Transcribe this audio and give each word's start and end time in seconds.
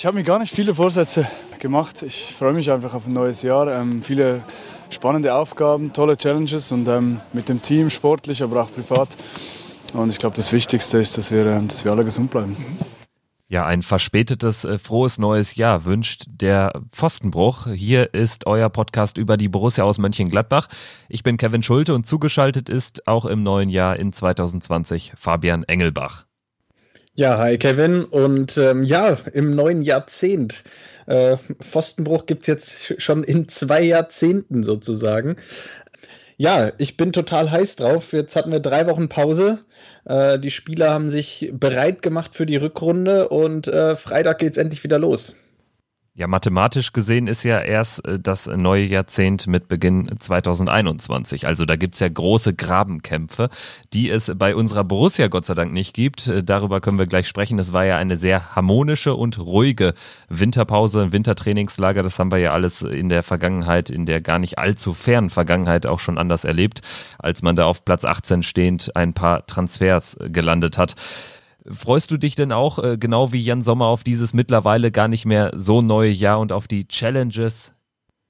Ich 0.00 0.06
habe 0.06 0.16
mir 0.16 0.24
gar 0.24 0.38
nicht 0.38 0.54
viele 0.54 0.74
Vorsätze 0.74 1.30
gemacht. 1.58 2.00
Ich 2.00 2.34
freue 2.34 2.54
mich 2.54 2.70
einfach 2.70 2.94
auf 2.94 3.06
ein 3.06 3.12
neues 3.12 3.42
Jahr. 3.42 3.70
Ähm, 3.70 4.02
viele 4.02 4.42
spannende 4.88 5.34
Aufgaben, 5.34 5.92
tolle 5.92 6.16
Challenges 6.16 6.72
und 6.72 6.88
ähm, 6.88 7.20
mit 7.34 7.50
dem 7.50 7.60
Team 7.60 7.90
sportlich, 7.90 8.42
aber 8.42 8.62
auch 8.62 8.72
privat. 8.72 9.10
Und 9.92 10.08
ich 10.08 10.18
glaube, 10.18 10.36
das 10.36 10.52
Wichtigste 10.52 10.96
ist, 10.96 11.18
dass 11.18 11.30
wir, 11.30 11.44
ähm, 11.44 11.68
dass 11.68 11.84
wir 11.84 11.92
alle 11.92 12.02
gesund 12.02 12.30
bleiben. 12.30 12.56
Ja, 13.48 13.66
ein 13.66 13.82
verspätetes, 13.82 14.64
äh, 14.64 14.78
frohes 14.78 15.18
neues 15.18 15.56
Jahr 15.56 15.84
wünscht 15.84 16.24
der 16.28 16.80
Pfostenbruch. 16.88 17.66
Hier 17.66 18.14
ist 18.14 18.46
euer 18.46 18.70
Podcast 18.70 19.18
über 19.18 19.36
die 19.36 19.48
Borussia 19.48 19.84
aus 19.84 19.98
Mönchengladbach. 19.98 20.68
Ich 21.10 21.24
bin 21.24 21.36
Kevin 21.36 21.62
Schulte 21.62 21.94
und 21.94 22.06
zugeschaltet 22.06 22.70
ist 22.70 23.06
auch 23.06 23.26
im 23.26 23.42
neuen 23.42 23.68
Jahr 23.68 23.96
in 23.96 24.14
2020 24.14 25.12
Fabian 25.14 25.62
Engelbach. 25.64 26.24
Ja, 27.14 27.38
hi 27.38 27.58
Kevin 27.58 28.04
und 28.04 28.56
ähm, 28.56 28.84
ja, 28.84 29.18
im 29.32 29.54
neuen 29.54 29.82
Jahrzehnt. 29.82 30.64
Äh, 31.06 31.36
Pfostenbruch 31.60 32.24
gibt 32.24 32.42
es 32.42 32.46
jetzt 32.46 33.02
schon 33.02 33.24
in 33.24 33.48
zwei 33.48 33.82
Jahrzehnten 33.82 34.62
sozusagen. 34.62 35.36
Ja, 36.36 36.72
ich 36.78 36.96
bin 36.96 37.12
total 37.12 37.50
heiß 37.50 37.76
drauf. 37.76 38.12
Jetzt 38.12 38.36
hatten 38.36 38.52
wir 38.52 38.60
drei 38.60 38.86
Wochen 38.86 39.08
Pause. 39.08 39.58
Äh, 40.04 40.38
die 40.38 40.50
Spieler 40.50 40.92
haben 40.92 41.08
sich 41.08 41.50
bereit 41.52 42.00
gemacht 42.00 42.34
für 42.34 42.46
die 42.46 42.56
Rückrunde 42.56 43.28
und 43.28 43.66
äh, 43.66 43.96
Freitag 43.96 44.42
es 44.42 44.56
endlich 44.56 44.84
wieder 44.84 44.98
los. 44.98 45.34
Ja, 46.20 46.26
mathematisch 46.26 46.92
gesehen 46.92 47.28
ist 47.28 47.44
ja 47.44 47.60
erst 47.60 48.04
äh, 48.04 48.18
das 48.18 48.46
neue 48.46 48.84
Jahrzehnt 48.84 49.46
mit 49.46 49.68
Beginn 49.68 50.10
2021. 50.18 51.46
Also 51.46 51.64
da 51.64 51.76
gibt's 51.76 51.98
ja 51.98 52.10
große 52.10 52.52
Grabenkämpfe, 52.52 53.48
die 53.94 54.10
es 54.10 54.30
bei 54.36 54.54
unserer 54.54 54.84
Borussia 54.84 55.28
Gott 55.28 55.46
sei 55.46 55.54
Dank 55.54 55.72
nicht 55.72 55.94
gibt. 55.94 56.26
Äh, 56.26 56.44
darüber 56.44 56.82
können 56.82 56.98
wir 56.98 57.06
gleich 57.06 57.26
sprechen. 57.26 57.58
Es 57.58 57.72
war 57.72 57.86
ja 57.86 57.96
eine 57.96 58.18
sehr 58.18 58.54
harmonische 58.54 59.14
und 59.14 59.38
ruhige 59.38 59.94
Winterpause, 60.28 61.10
Wintertrainingslager. 61.10 62.02
Das 62.02 62.18
haben 62.18 62.30
wir 62.30 62.36
ja 62.36 62.52
alles 62.52 62.82
in 62.82 63.08
der 63.08 63.22
Vergangenheit, 63.22 63.88
in 63.88 64.04
der 64.04 64.20
gar 64.20 64.38
nicht 64.38 64.58
allzu 64.58 64.92
fernen 64.92 65.30
Vergangenheit 65.30 65.86
auch 65.86 66.00
schon 66.00 66.18
anders 66.18 66.44
erlebt, 66.44 66.82
als 67.18 67.40
man 67.40 67.56
da 67.56 67.64
auf 67.64 67.86
Platz 67.86 68.04
18 68.04 68.42
stehend 68.42 68.94
ein 68.94 69.14
paar 69.14 69.46
Transfers 69.46 70.18
gelandet 70.20 70.76
hat. 70.76 70.96
Freust 71.68 72.10
du 72.10 72.16
dich 72.16 72.34
denn 72.34 72.52
auch, 72.52 72.78
äh, 72.78 72.96
genau 72.98 73.32
wie 73.32 73.40
Jan 73.40 73.62
Sommer, 73.62 73.86
auf 73.86 74.04
dieses 74.04 74.32
mittlerweile 74.32 74.90
gar 74.90 75.08
nicht 75.08 75.26
mehr 75.26 75.52
so 75.54 75.80
neue 75.80 76.10
Jahr 76.10 76.40
und 76.40 76.52
auf 76.52 76.68
die 76.68 76.88
Challenges, 76.88 77.74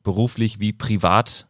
beruflich 0.02 0.58
wie 0.60 0.72
privat? 0.72 1.46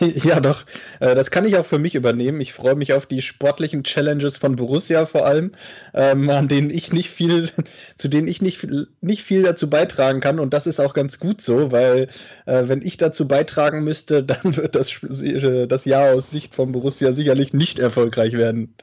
Ja, 0.24 0.40
doch. 0.40 0.64
Äh, 1.00 1.14
das 1.14 1.30
kann 1.30 1.44
ich 1.44 1.56
auch 1.56 1.66
für 1.66 1.78
mich 1.78 1.94
übernehmen. 1.94 2.40
Ich 2.40 2.52
freue 2.52 2.74
mich 2.74 2.92
auf 2.92 3.06
die 3.06 3.22
sportlichen 3.22 3.84
Challenges 3.84 4.36
von 4.36 4.56
Borussia 4.56 5.06
vor 5.06 5.26
allem, 5.26 5.52
ähm, 5.94 6.28
an 6.30 6.48
denen 6.48 6.70
ich 6.70 6.92
nicht 6.92 7.10
viel, 7.10 7.50
zu 7.96 8.08
denen 8.08 8.28
ich 8.28 8.42
nicht, 8.42 8.66
nicht 9.00 9.22
viel 9.22 9.42
dazu 9.42 9.70
beitragen 9.70 10.20
kann. 10.20 10.38
Und 10.38 10.52
das 10.52 10.66
ist 10.66 10.80
auch 10.80 10.94
ganz 10.94 11.18
gut 11.18 11.40
so, 11.40 11.72
weil 11.72 12.08
äh, 12.46 12.68
wenn 12.68 12.82
ich 12.82 12.96
dazu 12.96 13.26
beitragen 13.28 13.84
müsste, 13.84 14.22
dann 14.24 14.56
wird 14.56 14.74
das, 14.74 15.00
das 15.02 15.84
Jahr 15.84 16.14
aus 16.14 16.30
Sicht 16.30 16.54
von 16.54 16.72
Borussia 16.72 17.12
sicherlich 17.12 17.52
nicht 17.52 17.78
erfolgreich 17.78 18.34
werden. 18.34 18.74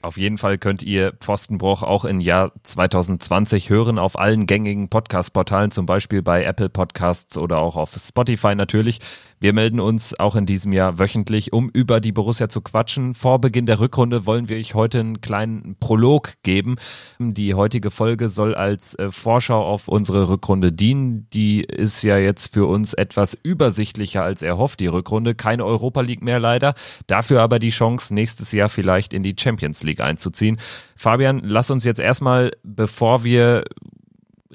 Auf 0.00 0.16
jeden 0.16 0.38
Fall 0.38 0.58
könnt 0.58 0.84
ihr 0.84 1.12
Pfostenbruch 1.18 1.82
auch 1.82 2.04
im 2.04 2.20
Jahr 2.20 2.52
2020 2.62 3.68
hören 3.68 3.98
auf 3.98 4.16
allen 4.16 4.46
gängigen 4.46 4.88
Podcast-Portalen, 4.88 5.72
zum 5.72 5.86
Beispiel 5.86 6.22
bei 6.22 6.44
Apple 6.44 6.68
Podcasts 6.68 7.36
oder 7.36 7.58
auch 7.58 7.74
auf 7.74 7.96
Spotify 7.96 8.54
natürlich. 8.54 9.00
Wir 9.40 9.52
melden 9.52 9.78
uns 9.78 10.18
auch 10.18 10.34
in 10.34 10.46
diesem 10.46 10.72
Jahr 10.72 10.98
wöchentlich, 10.98 11.52
um 11.52 11.70
über 11.70 12.00
die 12.00 12.10
Borussia 12.10 12.48
zu 12.48 12.60
quatschen. 12.60 13.14
Vor 13.14 13.40
Beginn 13.40 13.66
der 13.66 13.78
Rückrunde 13.78 14.26
wollen 14.26 14.48
wir 14.48 14.56
euch 14.56 14.74
heute 14.74 14.98
einen 14.98 15.20
kleinen 15.20 15.76
Prolog 15.78 16.34
geben. 16.42 16.76
Die 17.20 17.54
heutige 17.54 17.92
Folge 17.92 18.28
soll 18.28 18.56
als 18.56 18.96
äh, 18.96 19.12
Vorschau 19.12 19.64
auf 19.64 19.86
unsere 19.86 20.28
Rückrunde 20.28 20.72
dienen. 20.72 21.28
Die 21.32 21.60
ist 21.62 22.02
ja 22.02 22.18
jetzt 22.18 22.52
für 22.52 22.66
uns 22.66 22.94
etwas 22.94 23.38
übersichtlicher 23.40 24.24
als 24.24 24.42
erhofft, 24.42 24.80
die 24.80 24.88
Rückrunde. 24.88 25.36
Keine 25.36 25.64
Europa 25.64 26.00
League 26.00 26.22
mehr 26.22 26.40
leider. 26.40 26.74
Dafür 27.06 27.40
aber 27.40 27.60
die 27.60 27.70
Chance, 27.70 28.12
nächstes 28.14 28.50
Jahr 28.50 28.68
vielleicht 28.68 29.14
in 29.14 29.22
die 29.22 29.36
Champions 29.38 29.84
League 29.84 30.00
einzuziehen. 30.00 30.56
Fabian, 30.96 31.42
lass 31.44 31.70
uns 31.70 31.84
jetzt 31.84 32.00
erstmal, 32.00 32.50
bevor 32.64 33.22
wir 33.22 33.62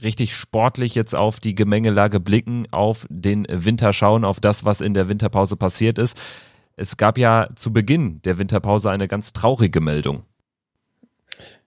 richtig 0.04 0.36
sportlich 0.36 0.96
jetzt 0.96 1.16
auf 1.16 1.40
die 1.40 1.56
Gemengelage 1.56 2.20
blicken, 2.20 2.68
auf 2.72 3.06
den 3.10 3.46
Winter 3.50 3.94
schauen, 3.94 4.26
auf 4.26 4.40
das, 4.40 4.66
was 4.66 4.82
in 4.82 4.94
der 4.94 5.08
Winterpause 5.08 5.56
passiert 5.56 5.98
ist. 5.98 6.18
Es 6.76 6.98
gab 6.98 7.18
ja 7.18 7.48
zu 7.56 7.72
Beginn 7.72 8.22
der 8.24 8.38
Winterpause 8.38 8.90
eine 8.90 9.08
ganz 9.08 9.34
traurige 9.34 9.82
Meldung. 9.82 10.24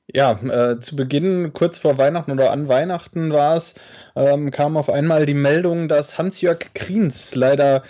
Ja, 0.08 0.32
äh, 0.32 0.78
zu 0.80 0.94
Beginn, 0.94 1.52
kurz 1.52 1.78
vor 1.78 1.98
Weihnachten 1.98 2.30
oder 2.30 2.52
an 2.52 2.69
Weihnachten 2.69 3.32
war 3.32 3.56
es, 3.56 3.74
ähm, 4.14 4.53
kam 4.53 4.76
auf 4.76 4.88
einmal 4.88 5.26
die 5.26 5.34
Meldung, 5.34 5.88
dass 5.88 6.16
Hans-Jörg 6.16 6.74
Kriens 6.74 7.34
leider 7.34 7.82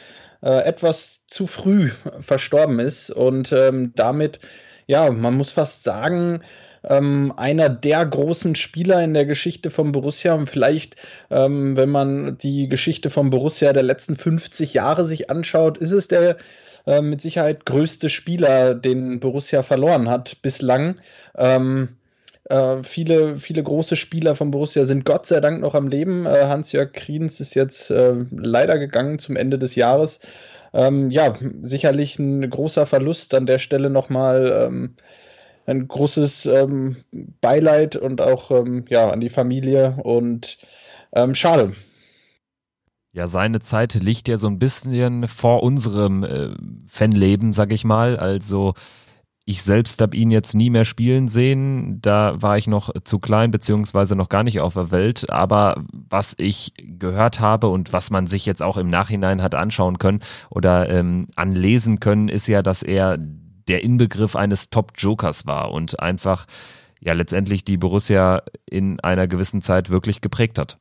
äh, 0.42 0.64
etwas 0.64 1.26
zu 1.26 1.46
früh 1.46 1.90
verstorben 2.20 2.78
ist 2.78 3.10
und 3.10 3.52
ähm, 3.52 3.92
damit, 3.96 4.40
ja, 4.86 5.10
man 5.10 5.34
muss 5.34 5.52
fast 5.52 5.82
sagen, 5.82 6.40
ähm, 6.86 7.32
einer 7.36 7.68
der 7.68 8.04
großen 8.04 8.54
Spieler 8.54 9.02
in 9.02 9.14
der 9.14 9.26
Geschichte 9.26 9.70
von 9.70 9.92
Borussia 9.92 10.34
und 10.34 10.48
vielleicht, 10.48 10.96
ähm, 11.30 11.76
wenn 11.76 11.90
man 11.90 12.38
die 12.38 12.68
Geschichte 12.68 13.10
von 13.10 13.30
Borussia 13.30 13.72
der 13.72 13.82
letzten 13.82 14.16
50 14.16 14.74
Jahre 14.74 15.04
sich 15.04 15.30
anschaut, 15.30 15.78
ist 15.78 15.92
es 15.92 16.08
der 16.08 16.36
äh, 16.86 17.00
mit 17.00 17.20
Sicherheit 17.20 17.66
größte 17.66 18.08
Spieler, 18.08 18.74
den 18.74 19.20
Borussia 19.20 19.62
verloren 19.62 20.08
hat 20.08 20.40
bislang. 20.42 20.96
Ähm, 21.36 21.96
äh, 22.48 22.82
viele, 22.84 23.38
viele 23.38 23.62
große 23.62 23.96
Spieler 23.96 24.36
von 24.36 24.52
Borussia 24.52 24.84
sind 24.84 25.04
Gott 25.04 25.26
sei 25.26 25.40
Dank 25.40 25.60
noch 25.60 25.74
am 25.74 25.88
Leben. 25.88 26.26
Äh, 26.26 26.44
Hans-Jörg 26.46 26.92
Kriens 26.92 27.40
ist 27.40 27.54
jetzt 27.54 27.90
äh, 27.90 28.14
leider 28.30 28.78
gegangen 28.78 29.18
zum 29.18 29.34
Ende 29.34 29.58
des 29.58 29.74
Jahres. 29.74 30.20
Ähm, 30.72 31.10
ja, 31.10 31.34
sicherlich 31.62 32.18
ein 32.18 32.48
großer 32.48 32.86
Verlust 32.86 33.34
an 33.34 33.46
der 33.46 33.58
Stelle 33.58 33.90
nochmal. 33.90 34.66
Ähm, 34.66 34.94
ein 35.66 35.88
großes 35.88 36.46
ähm, 36.46 36.96
Beileid 37.40 37.96
und 37.96 38.20
auch 38.20 38.50
ähm, 38.50 38.84
ja, 38.88 39.08
an 39.08 39.20
die 39.20 39.28
Familie 39.30 39.98
und 40.02 40.58
ähm, 41.12 41.34
schade. 41.34 41.72
Ja, 43.12 43.26
seine 43.26 43.60
Zeit 43.60 43.94
liegt 43.94 44.28
ja 44.28 44.36
so 44.36 44.46
ein 44.46 44.58
bisschen 44.58 45.26
vor 45.26 45.62
unserem 45.62 46.22
äh, 46.22 46.50
Fanleben, 46.86 47.52
sag 47.52 47.72
ich 47.72 47.82
mal. 47.84 48.18
Also 48.18 48.74
ich 49.48 49.62
selbst 49.62 50.02
habe 50.02 50.16
ihn 50.16 50.30
jetzt 50.30 50.54
nie 50.54 50.70
mehr 50.70 50.84
spielen 50.84 51.28
sehen. 51.28 52.00
Da 52.02 52.42
war 52.42 52.58
ich 52.58 52.66
noch 52.66 52.90
zu 53.04 53.18
klein, 53.18 53.52
beziehungsweise 53.52 54.16
noch 54.16 54.28
gar 54.28 54.42
nicht 54.42 54.60
auf 54.60 54.74
der 54.74 54.90
Welt. 54.90 55.30
Aber 55.30 55.82
was 55.92 56.34
ich 56.36 56.74
gehört 56.76 57.40
habe 57.40 57.68
und 57.68 57.92
was 57.92 58.10
man 58.10 58.26
sich 58.26 58.44
jetzt 58.44 58.62
auch 58.62 58.76
im 58.76 58.88
Nachhinein 58.88 59.42
hat 59.42 59.54
anschauen 59.54 59.98
können 59.98 60.20
oder 60.50 60.90
ähm, 60.90 61.28
anlesen 61.36 62.00
können, 62.00 62.28
ist 62.28 62.48
ja, 62.48 62.60
dass 62.60 62.82
er 62.82 63.18
der 63.68 63.82
Inbegriff 63.82 64.36
eines 64.36 64.70
Top-Jokers 64.70 65.46
war 65.46 65.72
und 65.72 66.00
einfach 66.00 66.46
ja 67.00 67.12
letztendlich 67.12 67.64
die 67.64 67.76
Borussia 67.76 68.42
in 68.68 69.00
einer 69.00 69.26
gewissen 69.26 69.62
Zeit 69.62 69.90
wirklich 69.90 70.20
geprägt 70.20 70.58
hat. 70.58 70.78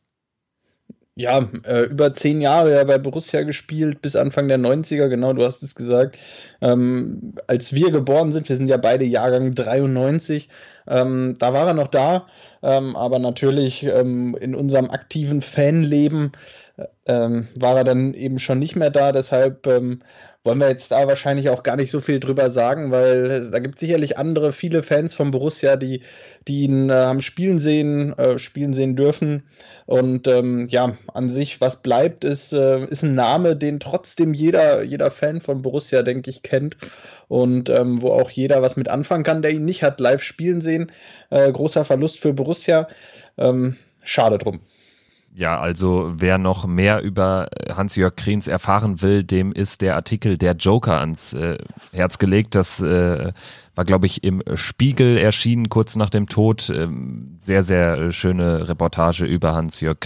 Ja, 1.17 1.47
äh, 1.63 1.83
über 1.83 2.13
zehn 2.13 2.41
Jahre 2.41 2.73
ja 2.73 2.83
bei 2.83 2.97
Borussia 2.97 3.43
gespielt, 3.43 4.01
bis 4.01 4.17
Anfang 4.17 4.49
der 4.49 4.59
90er, 4.59 5.07
genau, 5.07 5.31
du 5.31 5.45
hast 5.45 5.63
es 5.63 5.73
gesagt. 5.73 6.17
Ähm, 6.59 7.35
als 7.47 7.71
wir 7.71 7.89
geboren 7.89 8.33
sind, 8.33 8.49
wir 8.49 8.57
sind 8.57 8.67
ja 8.67 8.75
beide 8.75 9.05
Jahrgang 9.05 9.55
93, 9.55 10.49
ähm, 10.87 11.35
da 11.39 11.53
war 11.53 11.67
er 11.67 11.73
noch 11.73 11.87
da, 11.87 12.27
ähm, 12.61 12.97
aber 12.97 13.19
natürlich 13.19 13.83
ähm, 13.83 14.35
in 14.35 14.55
unserem 14.55 14.89
aktiven 14.89 15.41
Fanleben 15.41 16.33
äh, 16.75 16.83
ähm, 17.05 17.47
war 17.57 17.77
er 17.77 17.85
dann 17.85 18.13
eben 18.13 18.37
schon 18.37 18.59
nicht 18.59 18.75
mehr 18.75 18.89
da, 18.89 19.13
deshalb 19.13 19.67
ähm, 19.67 19.99
wollen 20.45 20.59
wir 20.59 20.69
jetzt 20.69 20.91
da 20.91 21.07
wahrscheinlich 21.07 21.49
auch 21.49 21.63
gar 21.63 21.75
nicht 21.75 21.91
so 21.91 22.01
viel 22.01 22.19
drüber 22.19 22.49
sagen, 22.49 22.91
weil 22.91 23.49
da 23.49 23.59
gibt 23.59 23.75
es 23.75 23.79
sicherlich 23.79 24.17
andere, 24.17 24.53
viele 24.53 24.83
Fans 24.83 25.15
von 25.15 25.31
Borussia, 25.31 25.75
die, 25.75 26.01
die 26.47 26.63
ihn 26.63 26.89
äh, 26.89 26.93
haben 26.93 27.21
spielen 27.21 27.57
sehen, 27.59 28.17
äh, 28.17 28.37
spielen 28.37 28.73
sehen 28.73 28.95
dürfen. 28.95 29.43
Und 29.85 30.27
ähm, 30.27 30.67
ja, 30.67 30.97
an 31.13 31.29
sich, 31.29 31.61
was 31.61 31.81
bleibt, 31.81 32.23
ist, 32.23 32.53
äh, 32.53 32.85
ist 32.85 33.03
ein 33.03 33.15
Name, 33.15 33.55
den 33.55 33.79
trotzdem 33.79 34.33
jeder, 34.33 34.83
jeder 34.83 35.11
Fan 35.11 35.41
von 35.41 35.61
Borussia, 35.61 36.01
denke 36.03 36.29
ich, 36.29 36.43
kennt. 36.43 36.77
Und 37.27 37.69
ähm, 37.69 38.01
wo 38.01 38.11
auch 38.11 38.29
jeder 38.29 38.61
was 38.61 38.77
mit 38.77 38.87
anfangen 38.89 39.23
kann, 39.23 39.41
der 39.41 39.51
ihn 39.51 39.65
nicht 39.65 39.83
hat 39.83 39.99
live 39.99 40.21
spielen 40.21 40.61
sehen. 40.61 40.91
Äh, 41.29 41.51
großer 41.51 41.85
Verlust 41.85 42.19
für 42.19 42.33
Borussia. 42.33 42.87
Ähm, 43.37 43.77
schade 44.03 44.37
drum. 44.37 44.59
Ja, 45.37 45.59
also 45.59 46.13
wer 46.15 46.37
noch 46.37 46.65
mehr 46.65 47.01
über 47.01 47.49
Hans-Jörg 47.69 48.15
Kriens 48.15 48.47
erfahren 48.47 49.01
will, 49.01 49.25
dem 49.25 49.51
ist 49.51 49.81
der 49.81 49.97
Artikel 49.97 50.37
Der 50.37 50.53
Joker 50.53 51.01
ans 51.01 51.33
äh, 51.33 51.57
Herz 51.91 52.19
gelegt. 52.19 52.55
Das 52.55 52.81
äh, 52.81 53.33
war, 53.75 53.83
glaube 53.83 54.05
ich, 54.05 54.23
im 54.23 54.41
Spiegel 54.53 55.17
erschienen, 55.17 55.67
kurz 55.67 55.97
nach 55.97 56.09
dem 56.09 56.27
Tod. 56.27 56.71
Ähm, 56.73 57.37
sehr, 57.41 57.63
sehr 57.63 58.13
schöne 58.13 58.69
Reportage 58.69 59.25
über 59.25 59.53
Hans-Jörg 59.53 59.97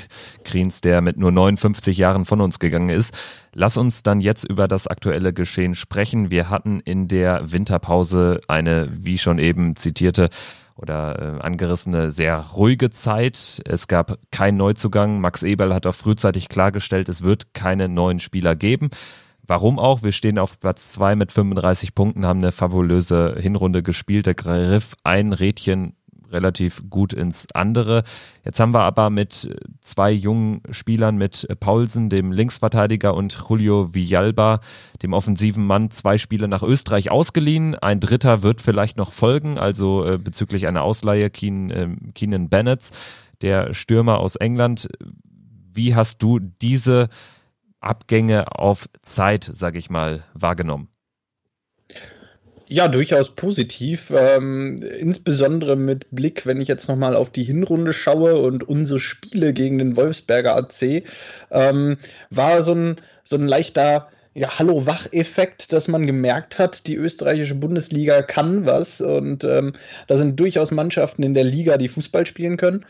Kriens, 0.43 0.81
der 0.81 1.01
mit 1.01 1.17
nur 1.17 1.31
59 1.31 1.95
Jahren 1.95 2.25
von 2.25 2.41
uns 2.41 2.57
gegangen 2.57 2.89
ist. 2.89 3.15
Lass 3.53 3.77
uns 3.77 4.01
dann 4.01 4.21
jetzt 4.21 4.49
über 4.49 4.67
das 4.67 4.87
aktuelle 4.87 5.31
Geschehen 5.31 5.75
sprechen. 5.75 6.31
Wir 6.31 6.49
hatten 6.49 6.79
in 6.79 7.07
der 7.07 7.51
Winterpause 7.51 8.41
eine, 8.47 8.89
wie 8.91 9.19
schon 9.19 9.37
eben 9.37 9.75
zitierte, 9.75 10.31
oder 10.79 11.37
äh, 11.37 11.41
angerissene 11.41 12.09
sehr 12.09 12.37
ruhige 12.53 12.89
Zeit. 12.89 13.61
Es 13.65 13.87
gab 13.87 14.17
keinen 14.31 14.57
Neuzugang. 14.57 15.19
Max 15.19 15.43
Eberl 15.43 15.73
hat 15.73 15.85
auch 15.85 15.95
frühzeitig 15.95 16.49
klargestellt, 16.49 17.09
es 17.09 17.21
wird 17.21 17.53
keine 17.53 17.89
neuen 17.89 18.19
Spieler 18.19 18.55
geben. 18.55 18.89
Warum 19.49 19.79
auch? 19.79 20.03
Wir 20.03 20.11
stehen 20.11 20.37
auf 20.37 20.59
Platz 20.59 20.91
2 20.91 21.15
mit 21.15 21.31
35 21.31 21.95
Punkten, 21.95 22.25
haben 22.25 22.39
eine 22.39 22.51
fabulöse 22.51 23.35
Hinrunde 23.39 23.81
gespielt. 23.81 24.27
Der 24.27 24.35
griff 24.35 24.95
ein 25.03 25.33
Rädchen 25.33 25.95
relativ 26.31 26.83
gut 26.89 27.13
ins 27.13 27.47
andere. 27.53 28.03
Jetzt 28.43 28.59
haben 28.59 28.73
wir 28.73 28.81
aber 28.81 29.09
mit 29.09 29.49
zwei 29.81 30.11
jungen 30.11 30.61
Spielern, 30.71 31.17
mit 31.17 31.47
Paulsen, 31.59 32.09
dem 32.09 32.31
Linksverteidiger, 32.31 33.13
und 33.13 33.45
Julio 33.49 33.93
Villalba, 33.93 34.59
dem 35.01 35.13
offensiven 35.13 35.65
Mann, 35.65 35.91
zwei 35.91 36.17
Spiele 36.17 36.47
nach 36.47 36.63
Österreich 36.63 37.11
ausgeliehen. 37.11 37.75
Ein 37.75 37.99
dritter 37.99 38.43
wird 38.43 38.61
vielleicht 38.61 38.97
noch 38.97 39.11
folgen, 39.11 39.57
also 39.57 40.05
äh, 40.05 40.17
bezüglich 40.17 40.67
einer 40.67 40.83
Ausleihe 40.83 41.29
Keen, 41.29 41.69
äh, 41.69 41.89
Keenan 42.13 42.49
Bennett, 42.49 42.91
der 43.41 43.73
Stürmer 43.73 44.19
aus 44.19 44.35
England. 44.35 44.89
Wie 45.73 45.95
hast 45.95 46.21
du 46.21 46.39
diese 46.39 47.09
Abgänge 47.79 48.55
auf 48.57 48.89
Zeit, 49.01 49.43
sage 49.43 49.77
ich 49.77 49.89
mal, 49.89 50.23
wahrgenommen? 50.33 50.89
Ja, 52.71 52.87
durchaus 52.87 53.31
positiv. 53.31 54.13
Ähm, 54.15 54.75
insbesondere 54.83 55.75
mit 55.75 56.05
Blick, 56.11 56.45
wenn 56.45 56.61
ich 56.61 56.67
jetzt 56.67 56.87
nochmal 56.87 57.15
auf 57.15 57.31
die 57.31 57.43
Hinrunde 57.43 57.93
schaue 57.93 58.39
und 58.39 58.61
unsere 58.67 58.99
Spiele 58.99 59.53
gegen 59.53 59.79
den 59.79 59.97
Wolfsberger 59.97 60.55
AC, 60.55 61.03
ähm, 61.49 61.97
war 62.29 62.61
so 62.61 62.75
ein, 62.75 62.97
so 63.23 63.37
ein 63.37 63.47
leichter 63.47 64.09
ja, 64.35 64.59
Hallo-Wach-Effekt, 64.59 65.73
dass 65.73 65.87
man 65.87 66.05
gemerkt 66.05 66.59
hat, 66.59 66.85
die 66.85 66.95
österreichische 66.95 67.55
Bundesliga 67.55 68.21
kann 68.21 68.67
was 68.67 69.01
und 69.01 69.43
ähm, 69.43 69.73
da 70.05 70.17
sind 70.17 70.39
durchaus 70.39 70.69
Mannschaften 70.69 71.23
in 71.23 71.33
der 71.33 71.45
Liga, 71.45 71.77
die 71.77 71.87
Fußball 71.87 72.27
spielen 72.27 72.57
können 72.57 72.85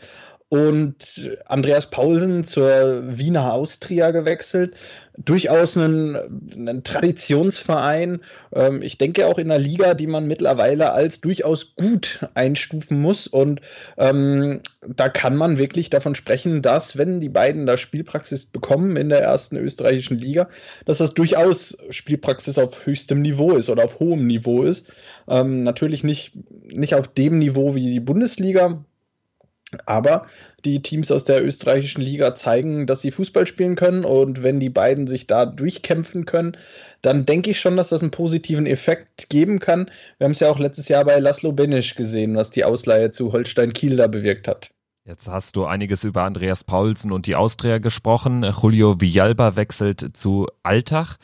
und 0.50 1.30
Andreas 1.46 1.90
Paulsen 1.90 2.42
zur 2.42 3.16
Wiener 3.16 3.52
Austria 3.52 4.10
gewechselt. 4.10 4.74
Durchaus 5.16 5.76
ein, 5.76 6.16
ein 6.56 6.82
Traditionsverein. 6.82 8.20
Ähm, 8.52 8.82
ich 8.82 8.98
denke 8.98 9.28
auch 9.28 9.38
in 9.38 9.48
einer 9.48 9.60
Liga, 9.60 9.94
die 9.94 10.08
man 10.08 10.26
mittlerweile 10.26 10.90
als 10.90 11.20
durchaus 11.20 11.76
gut 11.76 12.26
einstufen 12.34 13.00
muss. 13.00 13.28
Und 13.28 13.60
ähm, 13.96 14.60
da 14.88 15.08
kann 15.08 15.36
man 15.36 15.56
wirklich 15.56 15.88
davon 15.88 16.16
sprechen, 16.16 16.62
dass, 16.62 16.98
wenn 16.98 17.20
die 17.20 17.28
beiden 17.28 17.64
da 17.64 17.76
Spielpraxis 17.76 18.46
bekommen 18.46 18.96
in 18.96 19.08
der 19.08 19.22
ersten 19.22 19.56
österreichischen 19.56 20.18
Liga, 20.18 20.48
dass 20.84 20.98
das 20.98 21.14
durchaus 21.14 21.78
Spielpraxis 21.90 22.58
auf 22.58 22.86
höchstem 22.86 23.22
Niveau 23.22 23.52
ist 23.52 23.70
oder 23.70 23.84
auf 23.84 24.00
hohem 24.00 24.26
Niveau 24.26 24.64
ist. 24.64 24.88
Ähm, 25.28 25.62
natürlich 25.62 26.02
nicht, 26.02 26.32
nicht 26.64 26.96
auf 26.96 27.06
dem 27.06 27.38
Niveau 27.38 27.76
wie 27.76 27.86
die 27.86 28.00
Bundesliga, 28.00 28.84
aber 29.86 30.26
die 30.64 30.82
Teams 30.82 31.10
aus 31.10 31.24
der 31.24 31.44
österreichischen 31.44 32.02
Liga 32.02 32.34
zeigen, 32.34 32.86
dass 32.86 33.00
sie 33.00 33.10
Fußball 33.10 33.46
spielen 33.46 33.76
können. 33.76 34.04
Und 34.04 34.42
wenn 34.42 34.60
die 34.60 34.68
beiden 34.68 35.06
sich 35.06 35.26
da 35.26 35.46
durchkämpfen 35.46 36.26
können, 36.26 36.56
dann 37.02 37.26
denke 37.26 37.50
ich 37.50 37.60
schon, 37.60 37.76
dass 37.76 37.88
das 37.88 38.02
einen 38.02 38.10
positiven 38.10 38.66
Effekt 38.66 39.30
geben 39.30 39.60
kann. 39.60 39.90
Wir 40.18 40.24
haben 40.24 40.32
es 40.32 40.40
ja 40.40 40.50
auch 40.50 40.58
letztes 40.58 40.88
Jahr 40.88 41.04
bei 41.04 41.18
Laszlo 41.18 41.52
Benisch 41.52 41.94
gesehen, 41.94 42.36
was 42.36 42.50
die 42.50 42.64
Ausleihe 42.64 43.10
zu 43.10 43.32
Holstein 43.32 43.72
Kiel 43.72 43.96
da 43.96 44.06
bewirkt 44.06 44.48
hat. 44.48 44.70
Jetzt 45.06 45.28
hast 45.28 45.56
du 45.56 45.64
einiges 45.64 46.04
über 46.04 46.24
Andreas 46.24 46.62
Paulsen 46.62 47.10
und 47.10 47.26
die 47.26 47.34
Austria 47.34 47.78
gesprochen. 47.78 48.44
Julio 48.44 49.00
Villalba 49.00 49.56
wechselt 49.56 50.16
zu 50.16 50.46
Altach 50.62 51.16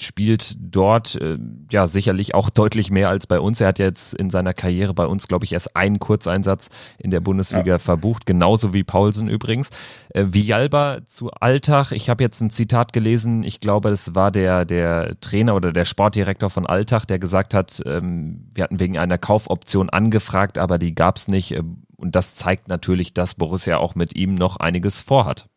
spielt 0.00 0.56
dort 0.58 1.14
äh, 1.16 1.38
ja 1.70 1.86
sicherlich 1.86 2.34
auch 2.34 2.50
deutlich 2.50 2.90
mehr 2.90 3.08
als 3.08 3.26
bei 3.26 3.40
uns. 3.40 3.60
Er 3.60 3.68
hat 3.68 3.78
jetzt 3.78 4.14
in 4.14 4.30
seiner 4.30 4.54
Karriere 4.54 4.94
bei 4.94 5.06
uns, 5.06 5.28
glaube 5.28 5.44
ich, 5.44 5.52
erst 5.52 5.76
einen 5.76 5.98
Kurzeinsatz 5.98 6.68
in 6.98 7.10
der 7.10 7.20
Bundesliga 7.20 7.74
ja. 7.74 7.78
verbucht, 7.78 8.26
genauso 8.26 8.72
wie 8.72 8.84
Paulsen 8.84 9.28
übrigens. 9.28 9.70
Äh, 10.10 10.26
Vialba 10.28 10.98
zu 11.06 11.30
Alltag. 11.30 11.92
Ich 11.92 12.10
habe 12.10 12.22
jetzt 12.22 12.40
ein 12.40 12.50
Zitat 12.50 12.92
gelesen, 12.92 13.42
ich 13.42 13.60
glaube, 13.60 13.90
das 13.90 14.14
war 14.14 14.30
der, 14.30 14.64
der 14.64 15.18
Trainer 15.20 15.54
oder 15.54 15.72
der 15.72 15.84
Sportdirektor 15.84 16.50
von 16.50 16.66
Alltag, 16.66 17.06
der 17.06 17.18
gesagt 17.18 17.54
hat, 17.54 17.82
ähm, 17.86 18.48
wir 18.54 18.64
hatten 18.64 18.80
wegen 18.80 18.98
einer 18.98 19.18
Kaufoption 19.18 19.90
angefragt, 19.90 20.58
aber 20.58 20.78
die 20.78 20.94
gab 20.94 21.16
es 21.16 21.28
nicht. 21.28 21.52
Äh, 21.52 21.62
und 21.96 22.14
das 22.14 22.34
zeigt 22.34 22.68
natürlich, 22.68 23.14
dass 23.14 23.34
Borussia 23.34 23.78
auch 23.78 23.94
mit 23.94 24.16
ihm 24.16 24.34
noch 24.34 24.58
einiges 24.58 25.00
vorhat. 25.00 25.48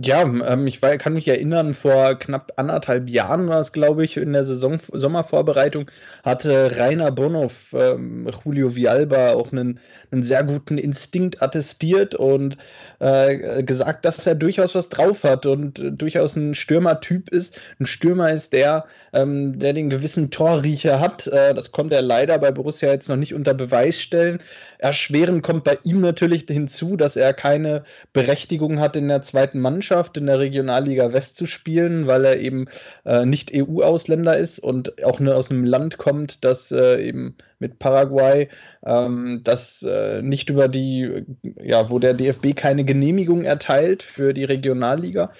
Ja, 0.00 0.22
ähm, 0.22 0.66
ich 0.68 0.80
war, 0.80 0.96
kann 0.96 1.14
mich 1.14 1.26
erinnern, 1.26 1.74
vor 1.74 2.14
knapp 2.20 2.52
anderthalb 2.54 3.08
Jahren 3.08 3.48
war 3.48 3.58
es, 3.58 3.72
glaube 3.72 4.04
ich, 4.04 4.16
in 4.16 4.32
der 4.32 4.44
Saison 4.44 4.78
Sommervorbereitung, 4.92 5.90
hatte 6.22 6.76
Rainer 6.76 7.10
Bonhoff, 7.10 7.72
ähm, 7.72 8.30
Julio 8.44 8.76
Vialba 8.76 9.32
auch 9.32 9.50
einen, 9.50 9.80
einen 10.12 10.22
sehr 10.22 10.44
guten 10.44 10.78
Instinkt 10.78 11.42
attestiert 11.42 12.14
und 12.14 12.56
äh, 13.00 13.62
gesagt, 13.62 14.04
dass 14.04 14.26
er 14.26 14.34
durchaus 14.34 14.74
was 14.74 14.88
drauf 14.88 15.22
hat 15.24 15.46
und 15.46 15.78
äh, 15.78 15.92
durchaus 15.92 16.36
ein 16.36 16.54
Stürmertyp 16.54 17.28
ist. 17.28 17.60
Ein 17.78 17.86
Stürmer 17.86 18.32
ist 18.32 18.52
der, 18.52 18.86
ähm, 19.12 19.58
der 19.58 19.72
den 19.72 19.90
gewissen 19.90 20.30
Torriecher 20.30 21.00
hat. 21.00 21.26
Äh, 21.26 21.54
das 21.54 21.72
konnte 21.72 21.96
er 21.96 22.02
leider 22.02 22.38
bei 22.38 22.50
Borussia 22.50 22.90
jetzt 22.90 23.08
noch 23.08 23.16
nicht 23.16 23.34
unter 23.34 23.54
Beweis 23.54 24.00
stellen. 24.00 24.40
Erschwerend 24.78 25.42
kommt 25.42 25.64
bei 25.64 25.78
ihm 25.82 26.00
natürlich 26.00 26.44
hinzu, 26.48 26.96
dass 26.96 27.16
er 27.16 27.34
keine 27.34 27.82
Berechtigung 28.12 28.80
hat, 28.80 28.96
in 28.96 29.08
der 29.08 29.22
zweiten 29.22 29.60
Mannschaft 29.60 30.16
in 30.16 30.26
der 30.26 30.38
Regionalliga 30.38 31.12
West 31.12 31.36
zu 31.36 31.46
spielen, 31.46 32.06
weil 32.06 32.24
er 32.24 32.38
eben 32.38 32.66
äh, 33.04 33.24
nicht 33.24 33.52
EU-Ausländer 33.54 34.36
ist 34.36 34.58
und 34.58 35.04
auch 35.04 35.20
nur 35.20 35.36
aus 35.36 35.50
einem 35.50 35.64
Land 35.64 35.98
kommt, 35.98 36.44
das 36.44 36.70
äh, 36.70 37.02
eben 37.02 37.36
mit 37.60 37.80
Paraguay, 37.80 38.48
ähm, 38.84 39.40
das 39.42 39.84
nicht 40.22 40.48
über 40.48 40.68
die, 40.68 41.24
ja, 41.60 41.90
wo 41.90 41.98
der 41.98 42.14
DFB 42.14 42.54
keine 42.54 42.84
Genehmigung 42.88 43.44
erteilt 43.44 44.02
für 44.02 44.32
die 44.32 44.44
Regionalliga. 44.44 45.30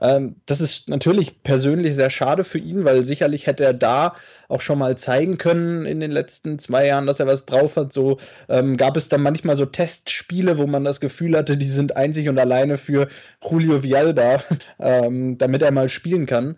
Ähm, 0.00 0.36
das 0.46 0.62
ist 0.62 0.88
natürlich 0.88 1.42
persönlich 1.42 1.94
sehr 1.94 2.08
schade 2.08 2.44
für 2.44 2.58
ihn, 2.58 2.84
weil 2.84 3.04
sicherlich 3.04 3.46
hätte 3.46 3.62
er 3.62 3.74
da 3.74 4.14
auch 4.48 4.62
schon 4.62 4.78
mal 4.78 4.96
zeigen 4.96 5.36
können 5.36 5.84
in 5.84 6.00
den 6.00 6.10
letzten 6.10 6.58
zwei 6.58 6.86
Jahren, 6.86 7.06
dass 7.06 7.20
er 7.20 7.26
was 7.26 7.44
drauf 7.44 7.76
hat. 7.76 7.92
So 7.92 8.16
ähm, 8.48 8.78
gab 8.78 8.96
es 8.96 9.10
dann 9.10 9.22
manchmal 9.22 9.54
so 9.54 9.66
Testspiele, 9.66 10.56
wo 10.56 10.66
man 10.66 10.82
das 10.82 10.98
Gefühl 10.98 11.36
hatte, 11.36 11.58
die 11.58 11.68
sind 11.68 11.96
einzig 11.96 12.28
und 12.30 12.38
alleine 12.38 12.78
für 12.78 13.08
Julio 13.46 13.82
Vialda, 13.82 14.42
ähm, 14.80 15.36
damit 15.36 15.60
er 15.60 15.72
mal 15.72 15.90
spielen 15.90 16.24
kann 16.24 16.56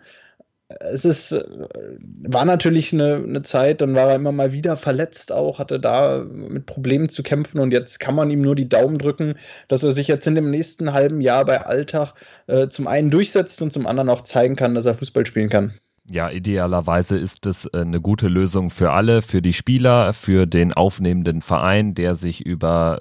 es 0.69 1.05
ist, 1.05 1.31
äh, 1.31 1.43
war 2.23 2.45
natürlich 2.45 2.91
eine, 2.93 3.15
eine 3.15 3.41
Zeit, 3.41 3.81
dann 3.81 3.95
war 3.95 4.09
er 4.09 4.15
immer 4.15 4.31
mal 4.31 4.53
wieder 4.53 4.75
verletzt 4.75 5.31
auch, 5.31 5.59
hatte 5.59 5.79
da 5.79 6.23
mit 6.23 6.65
Problemen 6.65 7.09
zu 7.09 7.23
kämpfen 7.23 7.59
und 7.59 7.71
jetzt 7.71 7.99
kann 7.99 8.15
man 8.15 8.29
ihm 8.29 8.41
nur 8.41 8.55
die 8.55 8.67
Daumen 8.67 8.97
drücken, 8.97 9.35
dass 9.67 9.83
er 9.83 9.93
sich 9.93 10.07
jetzt 10.07 10.27
in 10.27 10.35
dem 10.35 10.49
nächsten 10.49 10.93
halben 10.93 11.21
Jahr 11.21 11.45
bei 11.45 11.65
Alltag 11.65 12.13
äh, 12.47 12.67
zum 12.67 12.87
einen 12.87 13.09
durchsetzt 13.09 13.61
und 13.61 13.71
zum 13.71 13.87
anderen 13.87 14.09
auch 14.09 14.23
zeigen 14.23 14.55
kann, 14.55 14.75
dass 14.75 14.85
er 14.85 14.95
Fußball 14.95 15.25
spielen 15.25 15.49
kann. 15.49 15.73
Ja, 16.09 16.29
idealerweise 16.29 17.17
ist 17.17 17.45
es 17.45 17.65
äh, 17.67 17.79
eine 17.79 18.01
gute 18.01 18.27
Lösung 18.27 18.69
für 18.69 18.91
alle, 18.91 19.21
für 19.21 19.41
die 19.41 19.53
Spieler, 19.53 20.13
für 20.13 20.45
den 20.47 20.73
aufnehmenden 20.73 21.41
Verein, 21.41 21.95
der 21.95 22.15
sich 22.15 22.45
über 22.45 22.99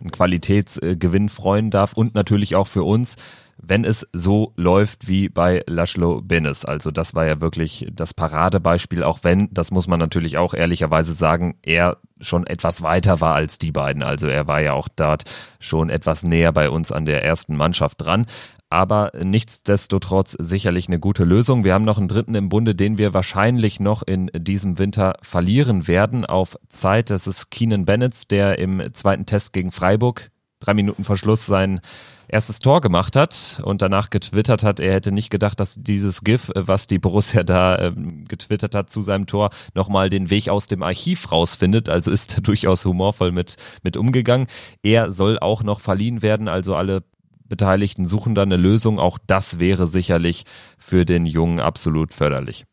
einen 0.00 0.10
Qualitätsgewinn 0.10 1.28
freuen 1.28 1.70
darf 1.70 1.92
und 1.92 2.14
natürlich 2.14 2.56
auch 2.56 2.66
für 2.66 2.82
uns 2.82 3.16
wenn 3.60 3.84
es 3.84 4.06
so 4.12 4.52
läuft 4.56 5.08
wie 5.08 5.28
bei 5.28 5.62
Laszlo 5.66 6.22
Benes. 6.22 6.64
Also 6.64 6.90
das 6.90 7.14
war 7.14 7.26
ja 7.26 7.40
wirklich 7.40 7.86
das 7.92 8.14
Paradebeispiel, 8.14 9.02
auch 9.02 9.20
wenn, 9.22 9.48
das 9.52 9.70
muss 9.70 9.88
man 9.88 9.98
natürlich 9.98 10.38
auch 10.38 10.54
ehrlicherweise 10.54 11.12
sagen, 11.12 11.58
er 11.62 11.98
schon 12.20 12.46
etwas 12.46 12.82
weiter 12.82 13.20
war 13.20 13.34
als 13.34 13.58
die 13.58 13.72
beiden. 13.72 14.02
Also 14.02 14.28
er 14.28 14.46
war 14.46 14.60
ja 14.60 14.72
auch 14.72 14.88
dort 14.88 15.24
schon 15.60 15.90
etwas 15.90 16.22
näher 16.22 16.52
bei 16.52 16.70
uns 16.70 16.92
an 16.92 17.04
der 17.04 17.24
ersten 17.24 17.56
Mannschaft 17.56 18.00
dran. 18.00 18.26
Aber 18.70 19.12
nichtsdestotrotz 19.22 20.36
sicherlich 20.38 20.88
eine 20.88 20.98
gute 20.98 21.24
Lösung. 21.24 21.64
Wir 21.64 21.72
haben 21.72 21.86
noch 21.86 21.98
einen 21.98 22.08
dritten 22.08 22.34
im 22.34 22.50
Bunde, 22.50 22.74
den 22.74 22.98
wir 22.98 23.14
wahrscheinlich 23.14 23.80
noch 23.80 24.02
in 24.02 24.30
diesem 24.34 24.78
Winter 24.78 25.14
verlieren 25.22 25.88
werden 25.88 26.26
auf 26.26 26.58
Zeit. 26.68 27.08
Das 27.08 27.26
ist 27.26 27.50
Keenan 27.50 27.86
Bennett, 27.86 28.30
der 28.30 28.58
im 28.58 28.82
zweiten 28.92 29.24
Test 29.24 29.52
gegen 29.54 29.70
Freiburg 29.70 30.30
drei 30.60 30.74
Minuten 30.74 31.04
Verschluss 31.04 31.46
sein 31.46 31.80
erstes 32.28 32.58
Tor 32.58 32.80
gemacht 32.80 33.16
hat 33.16 33.60
und 33.64 33.82
danach 33.82 34.10
getwittert 34.10 34.62
hat, 34.62 34.80
er 34.80 34.92
hätte 34.92 35.12
nicht 35.12 35.30
gedacht, 35.30 35.58
dass 35.58 35.76
dieses 35.78 36.22
GIF, 36.22 36.50
äh, 36.50 36.68
was 36.68 36.86
die 36.86 36.98
Borussia 36.98 37.42
da 37.42 37.78
ähm, 37.78 38.24
getwittert 38.28 38.74
hat 38.74 38.90
zu 38.90 39.00
seinem 39.00 39.26
Tor, 39.26 39.50
nochmal 39.74 40.10
den 40.10 40.30
Weg 40.30 40.48
aus 40.48 40.66
dem 40.66 40.82
Archiv 40.82 41.32
rausfindet. 41.32 41.88
Also 41.88 42.10
ist 42.10 42.40
durchaus 42.46 42.84
humorvoll 42.84 43.32
mit, 43.32 43.56
mit 43.82 43.96
umgegangen. 43.96 44.46
Er 44.82 45.10
soll 45.10 45.38
auch 45.38 45.62
noch 45.62 45.80
verliehen 45.80 46.22
werden, 46.22 46.48
also 46.48 46.76
alle 46.76 47.02
Beteiligten 47.48 48.04
suchen 48.04 48.34
da 48.34 48.42
eine 48.42 48.58
Lösung. 48.58 48.98
Auch 48.98 49.18
das 49.26 49.58
wäre 49.58 49.86
sicherlich 49.86 50.44
für 50.78 51.04
den 51.04 51.24
Jungen 51.24 51.60
absolut 51.60 52.12
förderlich. 52.12 52.66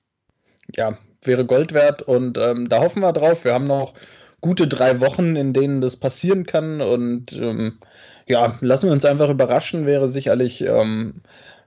Ja, 0.75 0.97
wäre 1.24 1.45
Gold 1.45 1.74
wert 1.74 2.01
und 2.01 2.38
ähm, 2.38 2.67
da 2.67 2.79
hoffen 2.79 3.01
wir 3.01 3.13
drauf. 3.13 3.45
Wir 3.45 3.53
haben 3.53 3.67
noch 3.67 3.93
gute 4.41 4.67
drei 4.67 5.00
Wochen, 5.00 5.35
in 5.35 5.53
denen 5.53 5.81
das 5.81 5.95
passieren 5.95 6.45
kann 6.45 6.81
und 6.81 7.33
ähm, 7.33 7.79
ja, 8.27 8.55
lassen 8.62 8.88
wir 8.88 8.94
uns 8.94 9.05
einfach 9.05 9.29
überraschen, 9.29 9.86
wäre 9.86 10.08
sicherlich 10.08 10.62
ähm, 10.62 11.22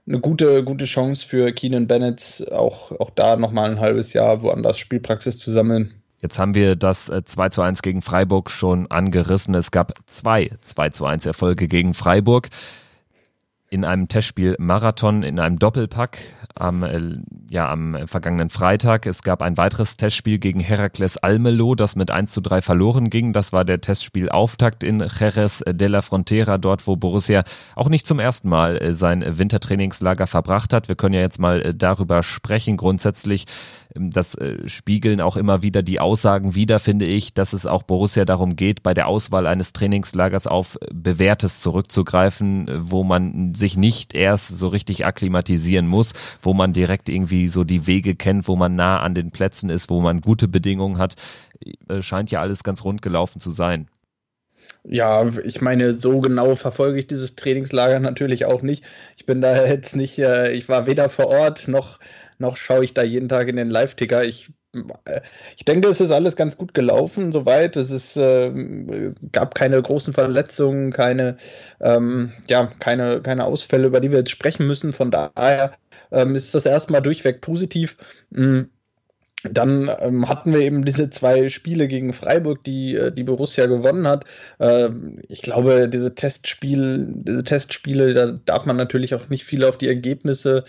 eine 0.07 0.19
gute, 0.19 0.63
gute 0.63 0.85
Chance 0.85 1.25
für 1.25 1.51
Keenan 1.51 1.87
Bennett, 1.87 2.47
auch, 2.51 2.91
auch 2.99 3.11
da 3.11 3.35
nochmal 3.37 3.71
ein 3.71 3.79
halbes 3.79 4.13
Jahr 4.13 4.41
woanders 4.41 4.77
Spielpraxis 4.77 5.37
zu 5.37 5.51
sammeln. 5.51 5.93
Jetzt 6.21 6.37
haben 6.37 6.53
wir 6.53 6.75
das 6.75 7.05
2 7.05 7.45
äh, 7.45 7.49
zu 7.49 7.61
1 7.61 7.81
gegen 7.81 8.01
Freiburg 8.01 8.49
schon 8.49 8.91
angerissen. 8.91 9.55
Es 9.55 9.71
gab 9.71 9.93
zwei 10.05 10.49
2 10.61 10.89
zu 10.89 11.05
1 11.05 11.25
Erfolge 11.25 11.67
gegen 11.67 11.93
Freiburg 11.93 12.49
in 13.69 13.85
einem 13.85 14.07
Testspiel 14.07 14.55
Marathon 14.59 15.23
in 15.23 15.39
einem 15.39 15.57
Doppelpack 15.57 16.19
am, 16.55 16.83
äh, 16.83 17.17
ja, 17.49 17.69
am 17.69 18.07
vergangenen 18.07 18.49
Freitag. 18.49 19.05
Es 19.05 19.23
gab 19.23 19.41
ein 19.41 19.57
weiteres 19.57 19.97
Testspiel 19.97 20.39
gegen 20.39 20.59
Herakles 20.59 21.17
Almelo, 21.17 21.75
das 21.75 21.95
mit 21.95 22.11
1 22.11 22.31
zu 22.31 22.41
3 22.41 22.61
verloren 22.61 23.09
ging. 23.09 23.33
Das 23.33 23.53
war 23.53 23.65
der 23.65 23.81
Testspielauftakt 23.81 24.83
in 24.83 24.99
Jerez 24.99 25.63
de 25.65 25.87
la 25.87 26.01
Frontera, 26.01 26.57
dort 26.57 26.85
wo 26.85 26.95
Borussia 26.95 27.43
auch 27.75 27.89
nicht 27.89 28.05
zum 28.05 28.19
ersten 28.19 28.49
Mal 28.49 28.77
äh, 28.77 28.93
sein 28.93 29.23
Wintertrainingslager 29.25 30.27
verbracht 30.27 30.73
hat. 30.73 30.89
Wir 30.89 30.95
können 30.95 31.13
ja 31.15 31.21
jetzt 31.21 31.39
mal 31.39 31.61
äh, 31.61 31.73
darüber 31.73 32.23
sprechen. 32.23 32.77
Grundsätzlich 32.77 33.45
das 33.95 34.37
spiegeln 34.65 35.19
auch 35.19 35.35
immer 35.35 35.63
wieder 35.63 35.81
die 35.81 35.99
Aussagen 35.99 36.53
wieder, 36.53 36.79
finde 36.79 37.05
ich, 37.05 37.33
dass 37.33 37.53
es 37.53 37.65
auch 37.65 37.83
Borussia 37.83 38.23
darum 38.23 38.55
geht, 38.55 38.83
bei 38.83 38.93
der 38.93 39.07
Auswahl 39.07 39.47
eines 39.47 39.73
Trainingslagers 39.73 40.45
auf 40.45 40.77
Bewährtes 40.93 41.61
zurückzugreifen, 41.61 42.69
wo 42.77 43.03
man 43.03 43.55
sich 43.55 43.77
nicht 43.77 44.13
erst 44.13 44.59
so 44.59 44.67
richtig 44.67 45.05
akklimatisieren 45.05 45.87
muss, 45.87 46.13
wo 46.41 46.53
man 46.53 46.73
direkt 46.73 47.09
irgendwie 47.09 47.47
so 47.47 47.63
die 47.63 47.87
Wege 47.87 48.15
kennt, 48.15 48.47
wo 48.47 48.55
man 48.55 48.75
nah 48.75 48.99
an 48.99 49.15
den 49.15 49.31
Plätzen 49.31 49.69
ist, 49.69 49.89
wo 49.89 50.01
man 50.01 50.21
gute 50.21 50.47
Bedingungen 50.47 50.99
hat. 50.99 51.15
Äh, 51.87 52.01
scheint 52.01 52.31
ja 52.31 52.41
alles 52.41 52.63
ganz 52.63 52.83
rund 52.83 53.01
gelaufen 53.01 53.39
zu 53.39 53.51
sein. 53.51 53.87
Ja, 54.83 55.27
ich 55.43 55.61
meine, 55.61 55.93
so 55.93 56.21
genau 56.21 56.55
verfolge 56.55 56.99
ich 56.99 57.07
dieses 57.07 57.35
Trainingslager 57.35 57.99
natürlich 57.99 58.45
auch 58.45 58.61
nicht. 58.61 58.83
Ich 59.17 59.25
bin 59.25 59.41
da 59.41 59.65
jetzt 59.65 59.95
nicht, 59.95 60.19
äh, 60.19 60.51
ich 60.51 60.69
war 60.69 60.87
weder 60.87 61.09
vor 61.09 61.27
Ort 61.27 61.67
noch, 61.67 61.99
noch 62.39 62.57
schaue 62.57 62.83
ich 62.83 62.93
da 62.93 63.03
jeden 63.03 63.29
Tag 63.29 63.47
in 63.47 63.55
den 63.55 63.69
Live-Ticker. 63.69 64.23
Ich 64.23 64.51
äh, 65.05 65.21
ich 65.57 65.65
denke, 65.65 65.87
es 65.87 66.01
ist 66.01 66.11
alles 66.11 66.35
ganz 66.35 66.57
gut 66.57 66.73
gelaufen, 66.73 67.31
soweit. 67.31 67.75
Es, 67.75 67.91
ist, 67.91 68.17
äh, 68.17 68.49
es 68.49 69.15
gab 69.31 69.55
keine 69.55 69.81
großen 69.81 70.13
Verletzungen, 70.13 70.91
keine, 70.91 71.37
ähm, 71.81 72.33
ja, 72.47 72.67
keine, 72.79 73.21
keine 73.21 73.45
Ausfälle, 73.45 73.87
über 73.87 73.99
die 73.99 74.11
wir 74.11 74.19
jetzt 74.19 74.31
sprechen 74.31 74.67
müssen. 74.67 74.93
Von 74.93 75.11
daher 75.11 75.73
ähm, 76.11 76.35
ist 76.35 76.53
das 76.55 76.65
erstmal 76.65 77.01
durchweg 77.01 77.41
positiv. 77.41 77.97
Mhm. 78.29 78.69
Dann 79.43 79.89
ähm, 79.99 80.27
hatten 80.27 80.51
wir 80.51 80.59
eben 80.59 80.83
diese 80.83 81.09
zwei 81.09 81.47
Spiele 81.47 81.87
gegen 81.87 82.11
Freiburg, 82.11 82.61
die 82.65 82.95
äh, 82.95 83.11
die 83.11 83.23
Borussia 83.23 83.67
gewonnen 83.67 84.05
hat. 84.05 84.25
Ähm, 84.59 85.21
ich 85.29 85.41
glaube, 85.41 85.87
diese 85.87 86.13
Testspiel, 86.13 87.07
diese 87.09 87.43
Testspiele, 87.43 88.13
da 88.13 88.31
darf 88.45 88.65
man 88.65 88.75
natürlich 88.75 89.15
auch 89.15 89.29
nicht 89.29 89.45
viel 89.45 89.63
auf 89.63 89.77
die 89.77 89.87
Ergebnisse, 89.87 90.65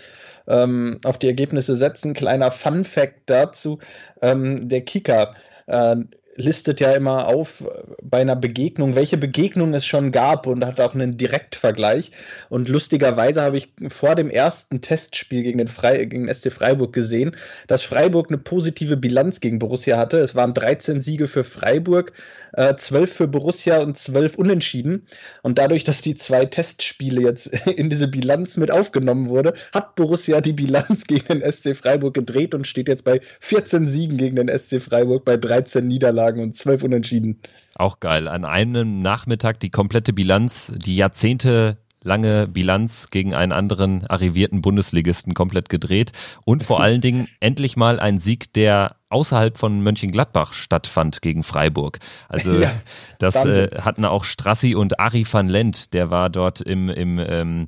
ähm, 0.47 0.99
auf 1.03 1.19
die 1.19 1.27
Ergebnisse 1.27 1.75
setzen. 1.75 2.13
Kleiner 2.13 2.49
Fun 2.49 2.85
Fact 2.85 3.23
dazu: 3.25 3.79
ähm, 4.21 4.69
Der 4.69 4.81
Kicker 4.81 5.35
äh, 5.67 5.97
listet 6.35 6.79
ja 6.79 6.91
immer 6.91 7.27
auf 7.27 7.63
bei 8.01 8.21
einer 8.21 8.35
Begegnung, 8.35 8.95
welche 8.95 9.17
Begegnung 9.17 9.73
es 9.73 9.85
schon 9.85 10.11
gab 10.11 10.47
und 10.47 10.65
hat 10.65 10.79
auch 10.79 10.93
einen 10.93 11.17
Direktvergleich. 11.17 12.11
Und 12.49 12.69
lustigerweise 12.69 13.41
habe 13.41 13.57
ich 13.57 13.73
vor 13.89 14.15
dem 14.15 14.29
ersten 14.29 14.81
Testspiel 14.81 15.43
gegen 15.43 15.57
den, 15.57 15.67
Fre 15.67 16.05
gegen 16.07 16.33
SC 16.33 16.51
Freiburg 16.51 16.93
gesehen, 16.93 17.35
dass 17.67 17.83
Freiburg 17.83 18.29
eine 18.29 18.37
positive 18.37 18.97
Bilanz 18.97 19.39
gegen 19.39 19.59
Borussia 19.59 19.97
hatte. 19.97 20.19
Es 20.19 20.35
waren 20.35 20.53
13 20.53 21.01
Siege 21.01 21.27
für 21.27 21.43
Freiburg, 21.43 22.13
äh, 22.53 22.75
12 22.75 23.13
für 23.13 23.27
Borussia 23.27 23.79
und 23.79 23.97
12 23.97 24.35
Unentschieden. 24.35 25.07
Und 25.41 25.57
dadurch, 25.57 25.83
dass 25.83 26.01
die 26.01 26.15
zwei 26.15 26.45
Testspiele 26.45 27.21
jetzt 27.21 27.47
in 27.67 27.89
diese 27.89 28.07
Bilanz 28.07 28.57
mit 28.57 28.71
aufgenommen 28.71 29.29
wurde, 29.29 29.53
hat 29.73 29.95
Borussia 29.95 30.41
die 30.41 30.53
Bilanz 30.53 31.05
gegen 31.05 31.27
den 31.27 31.51
SC 31.51 31.75
Freiburg 31.75 32.13
gedreht 32.13 32.53
und 32.53 32.67
steht 32.67 32.87
jetzt 32.87 33.03
bei 33.03 33.21
14 33.39 33.89
Siegen 33.89 34.17
gegen 34.17 34.35
den 34.35 34.49
SC 34.49 34.81
Freiburg, 34.81 35.25
bei 35.25 35.37
13 35.37 35.87
Niederlagen 35.87 36.41
und 36.41 36.57
12 36.57 36.83
Unentschieden. 36.83 37.41
Auch 37.75 37.99
geil. 37.99 38.27
An 38.27 38.45
einem 38.45 39.01
Nachmittag 39.01 39.59
die 39.59 39.69
komplette 39.69 40.13
Bilanz, 40.13 40.71
die 40.75 40.95
Jahrzehnte 40.95 41.77
lange 42.03 42.47
Bilanz 42.47 43.09
gegen 43.11 43.35
einen 43.35 43.51
anderen 43.51 44.05
arrivierten 44.07 44.61
Bundesligisten 44.61 45.33
komplett 45.33 45.69
gedreht 45.69 46.11
und 46.45 46.63
vor 46.63 46.79
allen 46.81 47.01
Dingen 47.01 47.27
endlich 47.39 47.77
mal 47.77 47.99
ein 47.99 48.17
Sieg, 48.17 48.53
der 48.53 48.95
außerhalb 49.11 49.57
von 49.57 49.81
Mönchengladbach 49.81 50.53
stattfand 50.53 51.21
gegen 51.21 51.43
Freiburg. 51.43 51.99
Also 52.29 52.53
ja, 52.59 52.71
das 53.19 53.45
äh, 53.45 53.69
hatten 53.81 54.05
auch 54.05 54.23
Strassi 54.23 54.75
und 54.75 54.99
Ari 54.99 55.25
van 55.29 55.49
Lent, 55.49 55.93
der 55.93 56.09
war 56.09 56.29
dort 56.29 56.61
im, 56.61 56.89
im 56.89 57.19
ähm, 57.19 57.67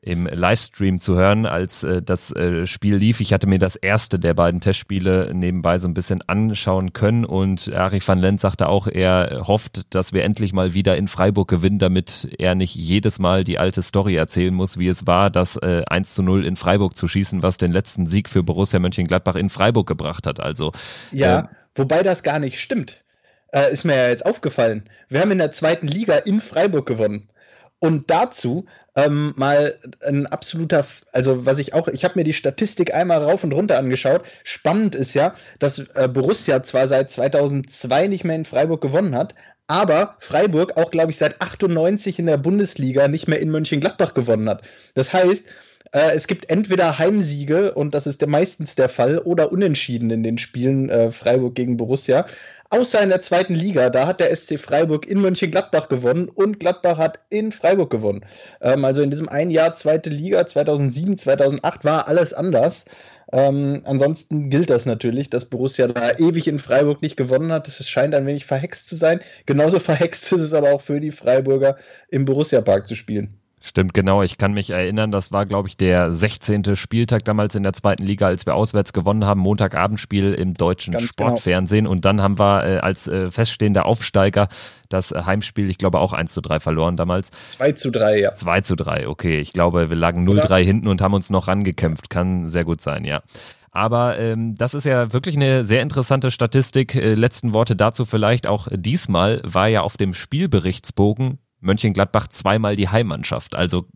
im 0.00 0.26
Livestream 0.26 1.00
zu 1.00 1.16
hören, 1.16 1.44
als 1.44 1.82
äh, 1.82 2.00
das 2.02 2.30
äh, 2.30 2.66
Spiel 2.66 2.96
lief. 2.96 3.20
Ich 3.20 3.32
hatte 3.32 3.48
mir 3.48 3.58
das 3.58 3.74
erste 3.74 4.18
der 4.18 4.34
beiden 4.34 4.60
Testspiele 4.60 5.32
nebenbei 5.34 5.78
so 5.78 5.88
ein 5.88 5.94
bisschen 5.94 6.22
anschauen 6.22 6.92
können 6.92 7.24
und 7.24 7.72
Ari 7.72 8.00
van 8.04 8.20
Lent 8.20 8.40
sagte 8.40 8.68
auch, 8.68 8.86
er 8.86 9.46
hofft, 9.48 9.94
dass 9.94 10.12
wir 10.12 10.22
endlich 10.22 10.52
mal 10.52 10.72
wieder 10.72 10.96
in 10.96 11.08
Freiburg 11.08 11.48
gewinnen, 11.48 11.78
damit 11.78 12.28
er 12.38 12.54
nicht 12.54 12.76
jedes 12.76 13.18
Mal 13.18 13.42
die 13.42 13.58
alte 13.58 13.82
Story 13.82 14.14
erzählen 14.14 14.54
muss, 14.54 14.78
wie 14.78 14.88
es 14.88 15.06
war, 15.06 15.30
das 15.30 15.56
äh, 15.56 15.82
1 15.88 16.14
zu 16.14 16.22
0 16.22 16.44
in 16.44 16.56
Freiburg 16.56 16.96
zu 16.96 17.08
schießen, 17.08 17.42
was 17.42 17.58
den 17.58 17.72
letzten 17.72 18.06
Sieg 18.06 18.28
für 18.28 18.44
Borussia 18.44 18.78
Mönchengladbach 18.78 19.34
in 19.34 19.50
Freiburg 19.50 19.88
gebracht 19.88 20.26
hat. 20.26 20.38
Also 20.38 20.72
ja, 21.10 21.40
ähm, 21.40 21.48
wobei 21.74 22.04
das 22.04 22.22
gar 22.22 22.38
nicht 22.38 22.60
stimmt. 22.60 23.02
Äh, 23.52 23.72
ist 23.72 23.84
mir 23.84 23.96
ja 23.96 24.08
jetzt 24.08 24.26
aufgefallen. 24.26 24.84
Wir 25.08 25.20
haben 25.20 25.30
in 25.30 25.38
der 25.38 25.52
zweiten 25.52 25.88
Liga 25.88 26.16
in 26.16 26.40
Freiburg 26.40 26.86
gewonnen. 26.86 27.28
Und 27.80 28.10
dazu 28.10 28.66
ähm, 28.96 29.32
mal 29.36 29.78
ein 30.04 30.26
absoluter, 30.26 30.84
also 31.12 31.46
was 31.46 31.60
ich 31.60 31.74
auch, 31.74 31.86
ich 31.88 32.04
habe 32.04 32.18
mir 32.18 32.24
die 32.24 32.32
Statistik 32.32 32.92
einmal 32.92 33.22
rauf 33.22 33.44
und 33.44 33.52
runter 33.52 33.78
angeschaut. 33.78 34.22
Spannend 34.42 34.96
ist 34.96 35.14
ja, 35.14 35.34
dass 35.60 35.78
äh, 35.94 36.08
Borussia 36.08 36.62
zwar 36.64 36.88
seit 36.88 37.10
2002 37.10 38.08
nicht 38.08 38.24
mehr 38.24 38.34
in 38.34 38.44
Freiburg 38.44 38.80
gewonnen 38.80 39.14
hat, 39.14 39.34
aber 39.68 40.16
Freiburg 40.18 40.76
auch, 40.76 40.90
glaube 40.90 41.10
ich, 41.10 41.18
seit 41.18 41.40
98 41.40 42.18
in 42.18 42.26
der 42.26 42.38
Bundesliga 42.38 43.06
nicht 43.06 43.28
mehr 43.28 43.40
in 43.40 43.50
Mönchengladbach 43.50 44.14
gewonnen 44.14 44.48
hat. 44.48 44.62
Das 44.94 45.12
heißt, 45.12 45.46
äh, 45.92 46.10
es 46.14 46.26
gibt 46.26 46.50
entweder 46.50 46.98
Heimsiege, 46.98 47.74
und 47.74 47.94
das 47.94 48.06
ist 48.06 48.20
der, 48.20 48.28
meistens 48.28 48.74
der 48.74 48.88
Fall, 48.88 49.18
oder 49.18 49.52
Unentschieden 49.52 50.10
in 50.10 50.22
den 50.22 50.38
Spielen 50.38 50.90
äh, 50.90 51.12
Freiburg 51.12 51.54
gegen 51.54 51.76
Borussia. 51.76 52.26
Außer 52.70 53.02
in 53.02 53.08
der 53.08 53.22
zweiten 53.22 53.54
Liga, 53.54 53.88
da 53.88 54.06
hat 54.06 54.20
der 54.20 54.34
SC 54.34 54.58
Freiburg 54.58 55.06
in 55.06 55.22
Mönchengladbach 55.22 55.88
gewonnen 55.88 56.28
und 56.28 56.60
Gladbach 56.60 56.98
hat 56.98 57.18
in 57.30 57.50
Freiburg 57.50 57.90
gewonnen. 57.90 58.26
Ähm, 58.60 58.84
also 58.84 59.00
in 59.00 59.08
diesem 59.08 59.28
einen 59.28 59.50
Jahr 59.50 59.74
zweite 59.74 60.10
Liga, 60.10 60.46
2007, 60.46 61.16
2008 61.16 61.84
war 61.86 62.08
alles 62.08 62.34
anders. 62.34 62.84
Ähm, 63.32 63.82
ansonsten 63.84 64.50
gilt 64.50 64.68
das 64.68 64.84
natürlich, 64.84 65.30
dass 65.30 65.46
Borussia 65.46 65.86
da 65.88 66.12
ewig 66.18 66.46
in 66.46 66.58
Freiburg 66.58 67.00
nicht 67.00 67.16
gewonnen 67.16 67.52
hat. 67.52 67.68
Es 67.68 67.88
scheint 67.88 68.14
ein 68.14 68.26
wenig 68.26 68.44
verhext 68.44 68.86
zu 68.86 68.96
sein. 68.96 69.20
Genauso 69.46 69.78
verhext 69.80 70.30
ist 70.32 70.40
es 70.42 70.52
aber 70.52 70.72
auch 70.72 70.82
für 70.82 71.00
die 71.00 71.12
Freiburger 71.12 71.76
im 72.10 72.26
Borussia 72.26 72.60
Park 72.60 72.86
zu 72.86 72.94
spielen. 72.96 73.37
Stimmt, 73.60 73.92
genau. 73.92 74.22
Ich 74.22 74.38
kann 74.38 74.52
mich 74.52 74.70
erinnern, 74.70 75.10
das 75.10 75.32
war, 75.32 75.44
glaube 75.44 75.68
ich, 75.68 75.76
der 75.76 76.12
16. 76.12 76.76
Spieltag 76.76 77.24
damals 77.24 77.56
in 77.56 77.64
der 77.64 77.72
zweiten 77.72 78.04
Liga, 78.04 78.26
als 78.26 78.46
wir 78.46 78.54
auswärts 78.54 78.92
gewonnen 78.92 79.24
haben. 79.24 79.40
Montagabendspiel 79.40 80.32
im 80.34 80.54
deutschen 80.54 80.92
Ganz 80.92 81.16
genau. 81.16 81.30
Sportfernsehen. 81.30 81.84
Genau. 81.84 81.92
Und 81.92 82.04
dann 82.04 82.22
haben 82.22 82.38
wir 82.38 82.64
äh, 82.64 82.78
als 82.78 83.08
äh, 83.08 83.30
feststehender 83.30 83.84
Aufsteiger 83.84 84.48
das 84.88 85.10
äh, 85.10 85.22
Heimspiel, 85.26 85.68
ich 85.70 85.78
glaube, 85.78 85.98
auch 85.98 86.12
1 86.12 86.32
zu 86.32 86.40
3 86.40 86.60
verloren 86.60 86.96
damals. 86.96 87.30
2 87.46 87.72
zu 87.72 87.90
3, 87.90 88.20
ja. 88.20 88.34
2 88.34 88.60
zu 88.60 88.76
3, 88.76 89.08
okay. 89.08 89.40
Ich 89.40 89.52
glaube, 89.52 89.90
wir 89.90 89.96
lagen 89.96 90.28
0-3 90.28 90.62
hinten 90.62 90.86
und 90.86 91.00
haben 91.00 91.14
uns 91.14 91.30
noch 91.30 91.48
rangekämpft. 91.48 92.10
Kann 92.10 92.46
sehr 92.46 92.64
gut 92.64 92.80
sein, 92.80 93.04
ja. 93.04 93.22
Aber 93.70 94.18
ähm, 94.18 94.54
das 94.54 94.74
ist 94.74 94.86
ja 94.86 95.12
wirklich 95.12 95.36
eine 95.36 95.64
sehr 95.64 95.82
interessante 95.82 96.30
Statistik. 96.30 96.94
Äh, 96.94 97.14
letzten 97.14 97.54
Worte 97.54 97.76
dazu 97.76 98.04
vielleicht 98.04 98.46
auch 98.46 98.68
diesmal 98.70 99.40
war 99.44 99.68
ja 99.68 99.82
auf 99.82 99.96
dem 99.96 100.14
Spielberichtsbogen 100.14 101.38
Mönchengladbach 101.60 102.28
zweimal 102.28 102.76
die 102.76 102.88
Heimmannschaft. 102.88 103.54
Also 103.54 103.86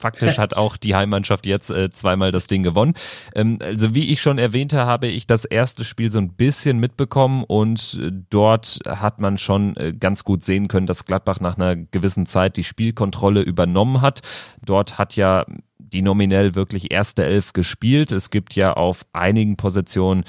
faktisch 0.00 0.38
hat 0.38 0.56
auch 0.56 0.76
die 0.76 0.94
Heimmannschaft 0.94 1.46
jetzt 1.46 1.70
äh, 1.70 1.90
zweimal 1.90 2.32
das 2.32 2.46
Ding 2.46 2.62
gewonnen. 2.62 2.94
Ähm, 3.34 3.58
also 3.62 3.94
wie 3.94 4.08
ich 4.08 4.22
schon 4.22 4.38
erwähnte, 4.38 4.86
habe 4.86 5.06
ich 5.06 5.26
das 5.26 5.44
erste 5.44 5.84
Spiel 5.84 6.10
so 6.10 6.18
ein 6.18 6.32
bisschen 6.32 6.78
mitbekommen 6.78 7.44
und 7.44 7.98
äh, 8.00 8.10
dort 8.30 8.80
hat 8.86 9.20
man 9.20 9.38
schon 9.38 9.76
äh, 9.76 9.92
ganz 9.92 10.24
gut 10.24 10.42
sehen 10.42 10.68
können, 10.68 10.86
dass 10.86 11.04
Gladbach 11.04 11.40
nach 11.40 11.56
einer 11.56 11.76
gewissen 11.76 12.26
Zeit 12.26 12.56
die 12.56 12.64
Spielkontrolle 12.64 13.42
übernommen 13.42 14.00
hat. 14.00 14.22
Dort 14.64 14.98
hat 14.98 15.16
ja 15.16 15.44
die 15.78 16.02
nominell 16.02 16.54
wirklich 16.54 16.92
erste 16.92 17.24
Elf 17.24 17.52
gespielt. 17.52 18.12
Es 18.12 18.30
gibt 18.30 18.54
ja 18.54 18.72
auf 18.72 19.04
einigen 19.12 19.56
Positionen 19.56 20.24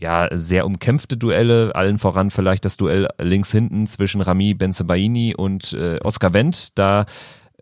ja, 0.00 0.28
sehr 0.32 0.66
umkämpfte 0.66 1.16
Duelle, 1.16 1.74
allen 1.74 1.98
voran 1.98 2.30
vielleicht 2.30 2.64
das 2.64 2.76
Duell 2.76 3.08
links 3.18 3.52
hinten 3.52 3.86
zwischen 3.86 4.20
Rami 4.20 4.54
Benzebaini 4.54 5.34
und 5.36 5.72
äh, 5.74 5.98
Oscar 6.02 6.32
Wendt. 6.32 6.78
Da 6.78 7.04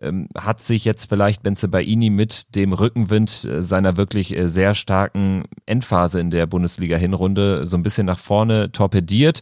ähm, 0.01 0.27
hat 0.37 0.61
sich 0.61 0.85
jetzt 0.85 1.09
vielleicht 1.09 1.43
Benzebaini 1.43 2.09
mit 2.09 2.55
dem 2.55 2.71
Rückenwind 2.71 3.45
äh, 3.45 3.61
seiner 3.61 3.97
wirklich 3.97 4.35
äh, 4.35 4.47
sehr 4.47 4.73
starken 4.73 5.43
Endphase 5.65 6.19
in 6.19 6.31
der 6.31 6.45
Bundesliga-Hinrunde 6.45 7.67
so 7.67 7.77
ein 7.77 7.83
bisschen 7.83 8.05
nach 8.05 8.19
vorne 8.19 8.71
torpediert. 8.71 9.41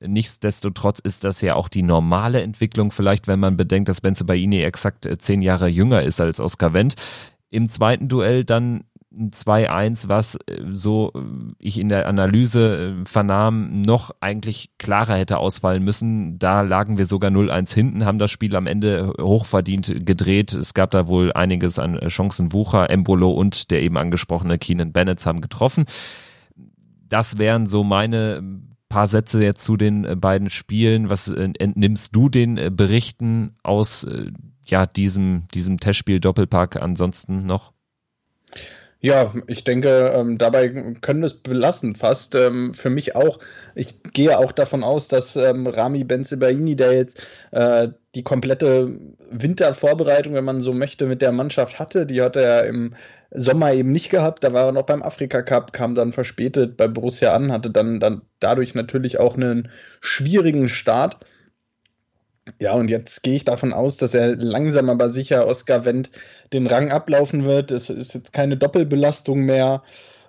Nichtsdestotrotz 0.00 1.00
ist 1.00 1.24
das 1.24 1.40
ja 1.40 1.56
auch 1.56 1.68
die 1.68 1.82
normale 1.82 2.40
Entwicklung, 2.40 2.92
vielleicht 2.92 3.26
wenn 3.26 3.40
man 3.40 3.56
bedenkt, 3.56 3.88
dass 3.88 4.00
Benze 4.00 4.24
Baini 4.24 4.62
exakt 4.62 5.04
äh, 5.04 5.18
zehn 5.18 5.42
Jahre 5.42 5.68
jünger 5.68 6.02
ist 6.02 6.20
als 6.20 6.40
Oscar 6.40 6.72
Wendt. 6.72 6.94
Im 7.50 7.68
zweiten 7.68 8.08
Duell 8.08 8.44
dann 8.44 8.84
ein 9.10 9.30
2-1, 9.30 10.08
was 10.08 10.36
äh, 10.46 10.62
so 10.72 11.12
äh, 11.14 11.20
ich 11.58 11.78
in 11.78 11.88
der 11.88 12.06
Analyse 12.06 12.96
äh, 13.00 13.04
vernahm, 13.06 13.80
noch 13.80 14.10
eigentlich 14.20 14.70
klarer 14.78 15.14
hätte 15.14 15.38
ausfallen 15.38 15.82
müssen. 15.82 16.38
Da 16.38 16.60
lagen 16.60 16.98
wir 16.98 17.06
sogar 17.06 17.30
0-1 17.30 17.74
hinten, 17.74 18.04
haben 18.04 18.18
das 18.18 18.30
Spiel 18.30 18.54
am 18.54 18.66
Ende 18.66 19.14
hochverdient 19.20 20.06
gedreht. 20.06 20.52
Es 20.52 20.74
gab 20.74 20.90
da 20.90 21.06
wohl 21.06 21.32
einiges 21.32 21.78
an 21.78 21.98
Chancenwucher. 22.08 22.90
Embolo 22.90 23.30
und 23.30 23.70
der 23.70 23.82
eben 23.82 23.96
angesprochene 23.96 24.58
Keenan 24.58 24.92
Bennett 24.92 25.24
haben 25.24 25.40
getroffen. 25.40 25.84
Das 27.08 27.38
wären 27.38 27.66
so 27.66 27.84
meine 27.84 28.42
paar 28.88 29.06
Sätze 29.06 29.42
jetzt 29.42 29.64
zu 29.64 29.76
den 29.76 30.20
beiden 30.20 30.50
Spielen. 30.50 31.10
Was 31.10 31.28
entnimmst 31.28 32.14
du 32.14 32.28
den 32.28 32.74
Berichten 32.74 33.56
aus 33.62 34.06
ja, 34.64 34.86
diesem, 34.86 35.44
diesem 35.54 35.78
Testspiel 35.78 36.20
Doppelpack 36.20 36.76
ansonsten 36.76 37.46
noch? 37.46 37.72
Ja, 39.00 39.32
ich 39.46 39.62
denke, 39.62 40.12
ähm, 40.12 40.38
dabei 40.38 40.68
können 41.00 41.20
wir 41.20 41.26
es 41.26 41.34
belassen 41.40 41.94
fast. 41.94 42.34
Ähm, 42.34 42.74
für 42.74 42.90
mich 42.90 43.14
auch. 43.14 43.38
Ich 43.76 44.02
gehe 44.12 44.36
auch 44.36 44.50
davon 44.50 44.82
aus, 44.82 45.06
dass 45.06 45.36
ähm, 45.36 45.68
Rami 45.68 46.02
Benzebaini, 46.02 46.74
der 46.74 46.94
jetzt 46.94 47.24
äh, 47.52 47.88
die 48.16 48.24
komplette 48.24 48.98
Wintervorbereitung, 49.30 50.34
wenn 50.34 50.44
man 50.44 50.60
so 50.60 50.72
möchte, 50.72 51.06
mit 51.06 51.22
der 51.22 51.30
Mannschaft 51.30 51.78
hatte, 51.78 52.06
die 52.06 52.20
hat 52.20 52.34
er 52.34 52.66
im 52.66 52.94
Sommer 53.30 53.72
eben 53.72 53.92
nicht 53.92 54.10
gehabt. 54.10 54.42
Da 54.42 54.52
war 54.52 54.66
er 54.66 54.72
noch 54.72 54.86
beim 54.86 55.04
Afrika 55.04 55.42
Cup, 55.42 55.72
kam 55.72 55.94
dann 55.94 56.10
verspätet 56.12 56.76
bei 56.76 56.88
Borussia 56.88 57.32
an, 57.32 57.52
hatte 57.52 57.70
dann, 57.70 58.00
dann 58.00 58.22
dadurch 58.40 58.74
natürlich 58.74 59.20
auch 59.20 59.36
einen 59.36 59.68
schwierigen 60.00 60.68
Start. 60.68 61.18
Ja, 62.58 62.74
und 62.74 62.88
jetzt 62.88 63.22
gehe 63.22 63.36
ich 63.36 63.44
davon 63.44 63.72
aus, 63.72 63.96
dass 63.96 64.14
er 64.14 64.36
langsam 64.36 64.90
aber 64.90 65.10
sicher 65.10 65.46
Oscar 65.46 65.84
Wendt 65.84 66.10
den 66.52 66.66
Rang 66.66 66.90
ablaufen 66.90 67.44
wird. 67.44 67.70
Es 67.70 67.90
ist 67.90 68.14
jetzt 68.14 68.32
keine 68.32 68.56
Doppelbelastung 68.56 69.40
mehr 69.44 69.82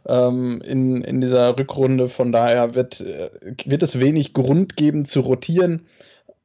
ähm, 0.08 0.62
in, 0.62 1.02
in 1.04 1.22
dieser 1.22 1.58
Rückrunde. 1.58 2.10
Von 2.10 2.32
daher 2.32 2.76
wird, 2.76 3.02
äh, 3.02 3.30
wird 3.66 3.84
es 3.84 4.00
wenig 4.00 4.34
Grund 4.34 4.76
geben 4.76 5.06
zu 5.06 5.22
rotieren. 5.22 5.88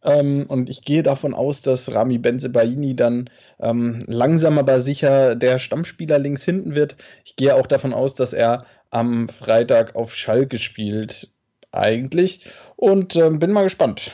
Ähm, 0.02 0.44
und 0.48 0.68
ich 0.70 0.82
gehe 0.82 1.02
davon 1.02 1.34
aus, 1.34 1.62
dass 1.62 1.92
Rami 1.92 2.18
Benzebaini 2.18 2.94
dann 2.94 3.30
ähm, 3.60 4.00
langsam 4.06 4.58
aber 4.58 4.80
sicher 4.80 5.34
der 5.34 5.58
Stammspieler 5.58 6.18
links 6.18 6.44
hinten 6.44 6.74
wird. 6.74 6.96
Ich 7.24 7.36
gehe 7.36 7.54
auch 7.54 7.66
davon 7.66 7.94
aus, 7.94 8.14
dass 8.14 8.32
er 8.32 8.66
am 8.90 9.28
Freitag 9.28 9.96
auf 9.96 10.14
Schalke 10.14 10.58
spielt, 10.58 11.30
eigentlich. 11.72 12.46
Und 12.76 13.16
ähm, 13.16 13.38
bin 13.38 13.52
mal 13.52 13.64
gespannt 13.64 14.12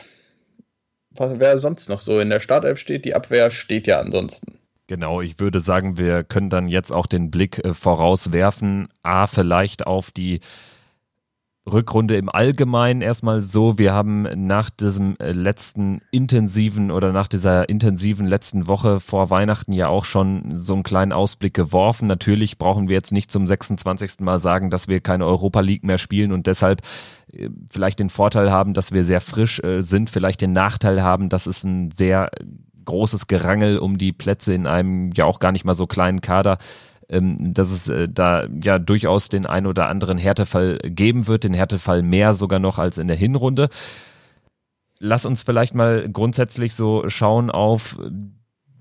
wer 1.21 1.59
sonst 1.59 1.89
noch 1.89 2.01
so 2.01 2.21
in 2.21 2.31
der 2.31 2.41
Startelf 2.41 2.79
steht. 2.79 3.05
Die 3.05 3.15
Abwehr 3.15 3.51
steht 3.51 3.87
ja 3.87 4.01
ansonsten. 4.01 4.59
Genau, 4.87 5.21
ich 5.21 5.39
würde 5.39 5.61
sagen, 5.61 5.99
wir 5.99 6.25
können 6.25 6.51
dann 6.51 6.67
jetzt 6.67 6.93
auch 6.93 7.07
den 7.07 7.31
Blick 7.31 7.65
äh, 7.65 7.75
vorauswerfen. 7.75 8.89
A, 9.03 9.27
vielleicht 9.27 9.87
auf 9.87 10.11
die 10.11 10.41
Rückrunde 11.71 12.17
im 12.17 12.31
Allgemeinen 12.31 13.03
erstmal 13.03 13.43
so. 13.43 13.79
Wir 13.79 13.93
haben 13.93 14.27
nach 14.47 14.71
diesem 14.71 15.17
äh, 15.19 15.33
letzten 15.33 16.01
intensiven 16.11 16.91
oder 16.91 17.13
nach 17.13 17.29
dieser 17.29 17.69
intensiven 17.69 18.27
letzten 18.27 18.67
Woche 18.67 18.99
vor 18.99 19.29
Weihnachten 19.31 19.73
ja 19.73 19.89
auch 19.89 20.05
schon 20.05 20.57
so 20.57 20.73
einen 20.73 20.83
kleinen 20.83 21.13
Ausblick 21.13 21.53
geworfen. 21.53 22.07
Natürlich 22.07 22.57
brauchen 22.57 22.89
wir 22.89 22.95
jetzt 22.95 23.13
nicht 23.13 23.31
zum 23.31 23.47
26. 23.47 24.21
Mal 24.21 24.39
sagen, 24.39 24.71
dass 24.71 24.89
wir 24.89 25.01
keine 25.01 25.27
Europa 25.27 25.61
League 25.61 25.85
mehr 25.85 25.99
spielen 25.99 26.33
und 26.33 26.47
deshalb 26.47 26.81
äh, 27.33 27.51
vielleicht 27.69 28.01
den 28.01 28.11
Vorteil 28.11 28.51
haben, 28.51 28.73
dass 28.73 28.93
wir 28.93 29.05
sehr 29.05 29.21
frisch 29.21 29.61
äh, 29.61 29.83
sind, 29.83 30.09
vielleicht 30.09 30.41
den 30.41 30.53
Nachteil 30.53 31.03
haben, 31.03 31.29
dass 31.29 31.47
es 31.47 31.63
ein 31.65 31.91
sehr 31.91 32.31
großes 32.87 33.27
Gerangel 33.27 33.79
um 33.79 33.99
die 33.99 34.13
Plätze 34.13 34.55
in 34.55 34.67
einem 34.67 35.11
ja 35.13 35.27
auch 35.27 35.39
gar 35.39 35.53
nicht 35.53 35.65
mal 35.65 35.75
so 35.75 35.87
kleinen 35.87 36.23
Kader 36.23 36.57
ähm, 36.57 36.59
dass 37.11 37.73
es 37.73 37.89
äh, 37.89 38.09
da 38.09 38.47
ja 38.63 38.79
durchaus 38.79 39.29
den 39.29 39.47
ein 39.47 39.67
oder 39.67 39.89
anderen 39.89 40.19
Härtefall 40.19 40.79
geben 40.85 41.27
wird, 41.27 41.45
den 41.45 41.55
Härtefall 41.55 42.03
mehr 42.03 42.35
sogar 42.35 42.61
noch 42.61 42.79
als 42.79 42.99
in 42.99 43.09
der 43.09 43.17
Hinrunde. 43.17 43.69
Lass 44.99 45.27
uns 45.27 45.43
vielleicht 45.43 45.75
mal 45.75 46.09
grundsätzlich 46.11 46.75
so 46.75 47.09
schauen 47.09 47.51
auf 47.51 47.99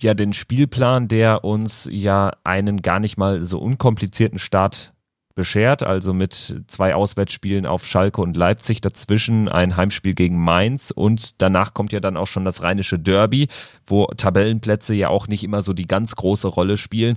ja 0.02 0.14
den 0.14 0.34
Spielplan, 0.34 1.08
der 1.08 1.44
uns 1.44 1.88
ja 1.92 2.34
einen 2.44 2.82
gar 2.82 3.00
nicht 3.00 3.18
mal 3.18 3.42
so 3.42 3.60
unkomplizierten 3.60 4.40
Start 4.40 4.94
beschert, 5.36 5.84
also 5.84 6.14
mit 6.14 6.64
zwei 6.68 6.96
Auswärtsspielen 6.96 7.66
auf 7.66 7.86
Schalke 7.86 8.22
und 8.22 8.36
Leipzig 8.36 8.82
dazwischen, 8.82 9.48
ein 9.48 9.78
Heimspiel 9.78 10.14
gegen 10.14 10.38
Mainz 10.38 10.92
und 10.92 11.42
danach 11.42 11.74
kommt 11.74 11.94
ja 11.94 12.02
dann 12.02 12.18
auch 12.18 12.28
schon 12.28 12.44
das 12.44 12.62
rheinische 12.62 13.00
Derby, 13.00 13.48
wo 13.88 14.08
Tabellenplätze 14.08 14.94
ja 14.96 15.08
auch 15.08 15.30
nicht 15.30 15.46
immer 15.46 15.62
so 15.62 15.72
die 15.72 15.88
ganz 15.88 16.18
große 16.18 16.50
Rolle 16.50 16.76
spielen. 16.76 17.16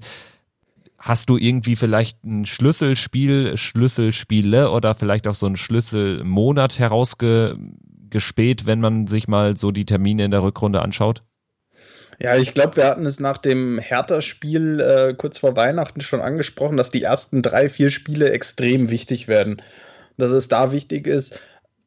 Hast 1.04 1.28
du 1.30 1.36
irgendwie 1.36 1.74
vielleicht 1.74 2.22
ein 2.22 2.46
Schlüsselspiel, 2.46 3.56
Schlüsselspiele 3.56 4.70
oder 4.70 4.94
vielleicht 4.94 5.26
auch 5.26 5.34
so 5.34 5.46
einen 5.46 5.56
Schlüsselmonat 5.56 6.78
herausgespäht, 6.78 8.66
wenn 8.66 8.78
man 8.78 9.08
sich 9.08 9.26
mal 9.26 9.56
so 9.56 9.72
die 9.72 9.84
Termine 9.84 10.26
in 10.26 10.30
der 10.30 10.44
Rückrunde 10.44 10.80
anschaut? 10.80 11.24
Ja, 12.20 12.36
ich 12.36 12.54
glaube, 12.54 12.76
wir 12.76 12.84
hatten 12.84 13.04
es 13.04 13.18
nach 13.18 13.38
dem 13.38 13.80
Hertha-Spiel 13.80 14.78
äh, 14.78 15.14
kurz 15.14 15.38
vor 15.38 15.56
Weihnachten 15.56 16.02
schon 16.02 16.20
angesprochen, 16.20 16.76
dass 16.76 16.92
die 16.92 17.02
ersten 17.02 17.42
drei, 17.42 17.68
vier 17.68 17.90
Spiele 17.90 18.30
extrem 18.30 18.88
wichtig 18.88 19.26
werden. 19.26 19.60
Dass 20.18 20.30
es 20.30 20.46
da 20.46 20.70
wichtig 20.70 21.08
ist, 21.08 21.40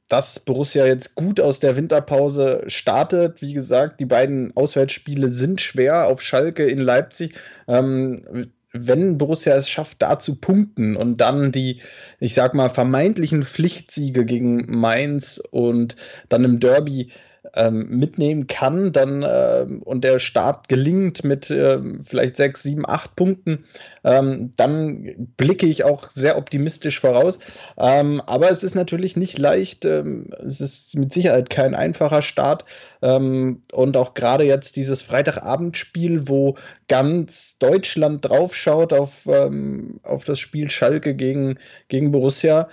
dass 0.10 0.42
Borussia 0.42 0.86
jetzt 0.86 1.16
gut 1.16 1.40
aus 1.40 1.62
der 1.62 1.78
Winterpause 1.78 2.64
startet. 2.68 3.42
Wie 3.42 3.54
gesagt, 3.54 4.02
die 4.02 4.06
beiden 4.06 4.52
Auswärtsspiele 4.58 5.30
sind 5.30 5.62
schwer 5.62 6.08
auf 6.08 6.22
Schalke 6.22 6.66
in 6.66 6.80
Leipzig. 6.80 7.36
Ähm, 7.70 8.52
wenn 8.76 9.18
Borussia 9.18 9.56
es 9.56 9.70
schafft, 9.70 10.02
da 10.02 10.20
zu 10.20 10.40
punkten 10.40 10.96
und 10.96 11.22
dann 11.22 11.52
die, 11.52 11.82
ich 12.20 12.34
sag 12.34 12.54
mal, 12.54 12.70
vermeintlichen 12.70 13.44
Pflichtsiege 13.44 14.26
gegen 14.26 14.78
Mainz 14.80 15.42
und 15.52 15.96
dann 16.30 16.44
im 16.44 16.60
Derby 16.60 17.12
ähm, 17.56 17.88
mitnehmen 17.90 18.48
kann, 18.48 18.92
dann 18.92 19.24
äh, 19.24 19.66
und 19.84 20.04
der 20.04 20.20
Start 20.20 20.68
gelingt 20.68 21.24
mit 21.24 21.50
äh, 21.50 21.80
vielleicht 22.04 22.38
sechs, 22.38 22.64
sieben, 22.64 22.88
acht 22.88 23.16
Punkten, 23.16 23.66
ähm, 24.04 24.52
dann 24.58 25.30
blicke 25.38 25.66
ich 25.66 25.84
auch 25.84 26.10
sehr 26.10 26.38
optimistisch 26.38 27.00
voraus. 27.00 27.40
Ähm, 27.78 28.22
aber 28.26 28.52
es 28.52 28.64
ist 28.64 28.76
natürlich 28.76 29.16
nicht 29.16 29.38
leicht. 29.38 29.86
Ähm, 29.86 30.30
es 30.46 30.62
ist 30.62 30.96
mit 30.98 31.14
Sicherheit 31.14 31.50
kein 31.50 31.76
einfacher 31.76 32.22
Start. 32.22 32.66
Ähm, 33.02 33.62
und 33.72 33.98
auch 33.98 34.14
gerade 34.14 34.44
jetzt 34.44 34.76
dieses 34.76 35.02
Freitagabendspiel, 35.02 36.28
wo 36.28 36.56
ganz 36.88 37.58
Deutschland 37.58 38.26
draufschaut 38.26 38.94
auf, 38.94 39.26
ähm, 39.28 40.00
auf 40.04 40.24
das 40.24 40.40
Spiel 40.40 40.70
Schalke 40.70 41.16
gegen, 41.16 41.58
gegen 41.88 42.12
Borussia. 42.12 42.70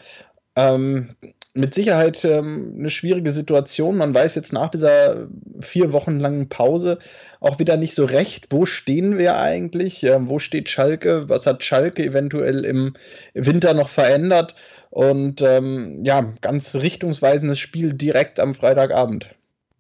Ähm, 0.55 1.17
mit 1.55 1.75
Sicherheit 1.75 2.25
ähm, 2.25 2.77
eine 2.79 2.91
schwierige 2.91 3.31
Situation. 3.31 3.97
Man 3.97 4.15
weiß 4.15 4.35
jetzt 4.35 4.53
nach 4.53 4.71
dieser 4.71 5.29
vier 5.61 5.93
Wochen 5.93 6.19
langen 6.19 6.49
Pause 6.49 6.99
auch 7.41 7.59
wieder 7.59 7.77
nicht 7.77 7.95
so 7.95 8.05
recht, 8.05 8.47
wo 8.51 8.65
stehen 8.65 9.19
wir 9.19 9.37
eigentlich, 9.37 10.03
ähm, 10.05 10.29
wo 10.29 10.39
steht 10.39 10.69
Schalke, 10.69 11.29
was 11.29 11.47
hat 11.47 11.63
Schalke 11.63 12.05
eventuell 12.05 12.65
im 12.65 12.95
Winter 13.35 13.75
noch 13.75 13.89
verändert 13.89 14.55
und 14.91 15.43
ähm, 15.43 16.05
ja, 16.05 16.33
ganz 16.41 16.75
richtungsweisendes 16.77 17.59
Spiel 17.59 17.95
direkt 17.95 18.41
am 18.41 18.55
Freitagabend. 18.55 19.27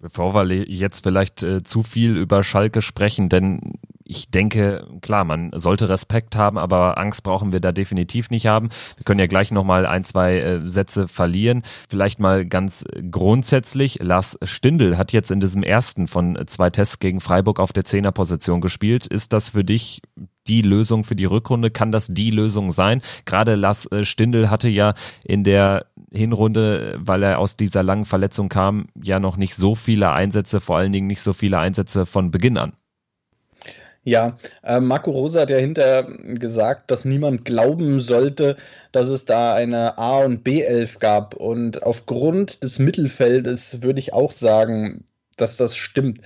Bevor 0.00 0.35
wir 0.35 0.44
jetzt 0.68 1.04
vielleicht 1.04 1.42
äh, 1.42 1.62
zu 1.62 1.82
viel 1.82 2.16
über 2.16 2.42
Schalke 2.42 2.82
sprechen, 2.82 3.28
denn 3.28 3.74
ich 4.12 4.31
denke, 4.31 4.87
klar, 5.01 5.25
man 5.25 5.51
sollte 5.55 5.88
Respekt 5.88 6.37
haben, 6.37 6.59
aber 6.59 6.98
Angst 6.98 7.22
brauchen 7.22 7.55
wir 7.55 7.61
da 7.61 7.72
definitiv 7.72 8.29
nicht 8.29 8.46
haben. 8.46 8.68
Wir 8.96 9.05
können 9.05 9.20
ja 9.20 9.27
gleich 9.27 9.51
nochmal 9.51 9.87
ein, 9.87 10.05
zwei 10.05 10.38
äh, 10.38 10.68
Sätze 10.68 11.09
verlieren. 11.09 11.62
Vielleicht 11.88 12.20
mal 12.20 12.44
ganz 12.44 12.85
grundsätzlich. 13.11 14.01
Lars 14.03 14.38
Stindl 14.42 14.98
hat 14.98 15.12
jetzt 15.12 15.31
in 15.31 15.40
diesem 15.40 15.62
ersten 15.62 16.09
von 16.09 16.38
zwei 16.46 16.68
Tests 16.68 16.98
gegen 16.98 17.20
Freiburg 17.20 17.59
auf 17.59 17.72
der 17.72 17.87
Zehnerposition 17.87 18.61
gespielt. 18.61 19.07
Ist 19.07 19.33
das 19.33 19.51
für 19.51 19.64
dich 19.64 20.03
die 20.46 20.61
Lösung 20.61 21.05
für 21.05 21.16
die 21.16 21.25
Rückrunde? 21.25 21.70
Kann 21.70 21.90
das 21.90 22.09
die 22.09 22.31
Lösung 22.31 22.70
sein? 22.70 23.01
Gerade 23.25 23.55
Lars 23.55 23.87
äh, 23.92 24.05
Stindl 24.05 24.51
hatte 24.51 24.68
ja 24.68 24.92
in 25.25 25.42
der 25.42 25.87
Hinrunde, 26.12 26.98
weil 26.98 27.22
er 27.22 27.38
aus 27.38 27.57
dieser 27.57 27.83
langen 27.83 28.05
Verletzung 28.05 28.51
kam, 28.51 28.88
ja 29.03 29.18
noch 29.18 29.38
nicht 29.38 29.55
so 29.55 29.75
viele 29.75 30.12
Einsätze, 30.12 30.61
vor 30.61 30.77
allen 30.77 30.92
Dingen 30.92 31.07
nicht 31.07 31.22
so 31.22 31.33
viele 31.33 31.59
Einsätze 31.59 32.05
von 32.05 32.31
Beginn 32.31 32.59
an. 32.59 32.75
Ja, 34.05 34.37
äh, 34.65 34.81
Marco 34.81 35.12
Rosa 35.12 35.43
hat 35.43 35.51
ja 35.51 35.59
hinterher 35.59 36.05
gesagt, 36.35 36.91
dass 36.91 37.05
niemand 37.05 37.45
glauben 37.45 38.01
sollte, 38.01 38.57
dass 38.91 39.09
es 39.09 39.25
da 39.27 39.55
eine 39.55 39.97
A- 39.97 40.25
und 40.25 40.43
B-Elf 40.43 40.99
gab. 40.99 41.35
Und 41.35 41.85
aufgrund 41.85 42.62
des 42.65 42.79
Mittelfeldes 42.81 43.83
würde 43.83 44.01
ich 44.01 44.12
auch 44.12 44.33
sagen, 44.33 45.05
dass 45.37 45.57
das 45.57 45.77
stimmt. 45.77 46.21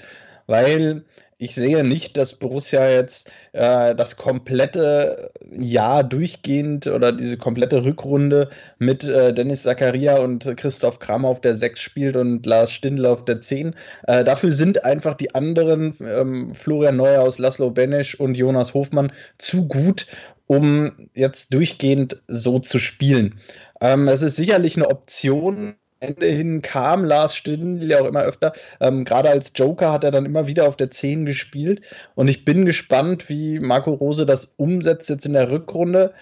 Weil 0.47 1.05
ich 1.39 1.55
sehe 1.55 1.85
nicht, 1.85 2.17
dass 2.17 2.33
Borussia 2.33 2.89
jetzt 2.89 3.31
äh, 3.53 3.95
das 3.95 4.17
komplette 4.17 5.31
Jahr 5.51 6.03
durchgehend 6.03 6.87
oder 6.87 7.13
diese 7.13 7.37
komplette 7.37 7.85
Rückrunde 7.85 8.49
mit 8.79 9.05
äh, 9.05 9.35
Dennis 9.35 9.65
Zakaria 9.65 10.19
und 10.19 10.45
Christoph 10.57 10.99
Kramer 10.99 11.29
auf 11.29 11.43
der 11.43 11.55
6 11.55 11.79
spielt 11.79 12.17
und 12.17 12.47
Lars 12.47 12.73
Stindl 12.73 13.05
auf 13.05 13.25
der 13.27 13.43
10. 13.43 13.75
Äh, 14.07 14.25
dafür 14.25 14.53
sind 14.53 14.85
einfach 14.85 15.15
die 15.15 15.35
anderen, 15.35 15.95
ähm, 16.01 16.53
Florian 16.53 16.97
Neuer 16.97 17.23
aus 17.23 17.39
Laszlo 17.39 17.71
Benesch 17.71 18.15
und 18.15 18.35
Jonas 18.35 18.73
Hofmann, 18.73 19.13
zu 19.37 19.69
gut, 19.69 20.07
um 20.47 21.11
jetzt 21.15 21.53
durchgehend 21.53 22.23
so 22.29 22.61
zu 22.61 22.79
spielen. 22.79 23.41
Ähm, 23.83 24.09
es 24.09 24.23
ist 24.23 24.37
sicherlich 24.37 24.77
eine 24.77 24.89
Option, 24.89 25.75
Ende 26.07 26.27
hin 26.27 26.63
kam 26.63 27.05
Lars 27.05 27.35
Stindl 27.35 27.89
ja 27.89 28.01
auch 28.01 28.07
immer 28.07 28.23
öfter. 28.23 28.53
Ähm, 28.81 29.05
Gerade 29.05 29.31
als 29.31 29.53
Joker 29.55 29.93
hat 29.93 30.05
er 30.05 30.11
dann 30.11 30.27
immer 30.27 30.47
wieder 30.47 30.69
auf 30.69 30.77
der 30.77 30.91
10 30.91 31.27
gespielt. 31.27 31.83
Und 32.15 32.29
ich 32.29 32.45
bin 32.45 32.65
gespannt, 32.65 33.29
wie 33.29 33.59
Marco 33.59 33.93
Rose 33.93 34.27
das 34.27 34.55
umsetzt 34.57 35.09
jetzt 35.09 35.27
in 35.27 35.33
der 35.33 35.51
Rückrunde. 35.51 36.15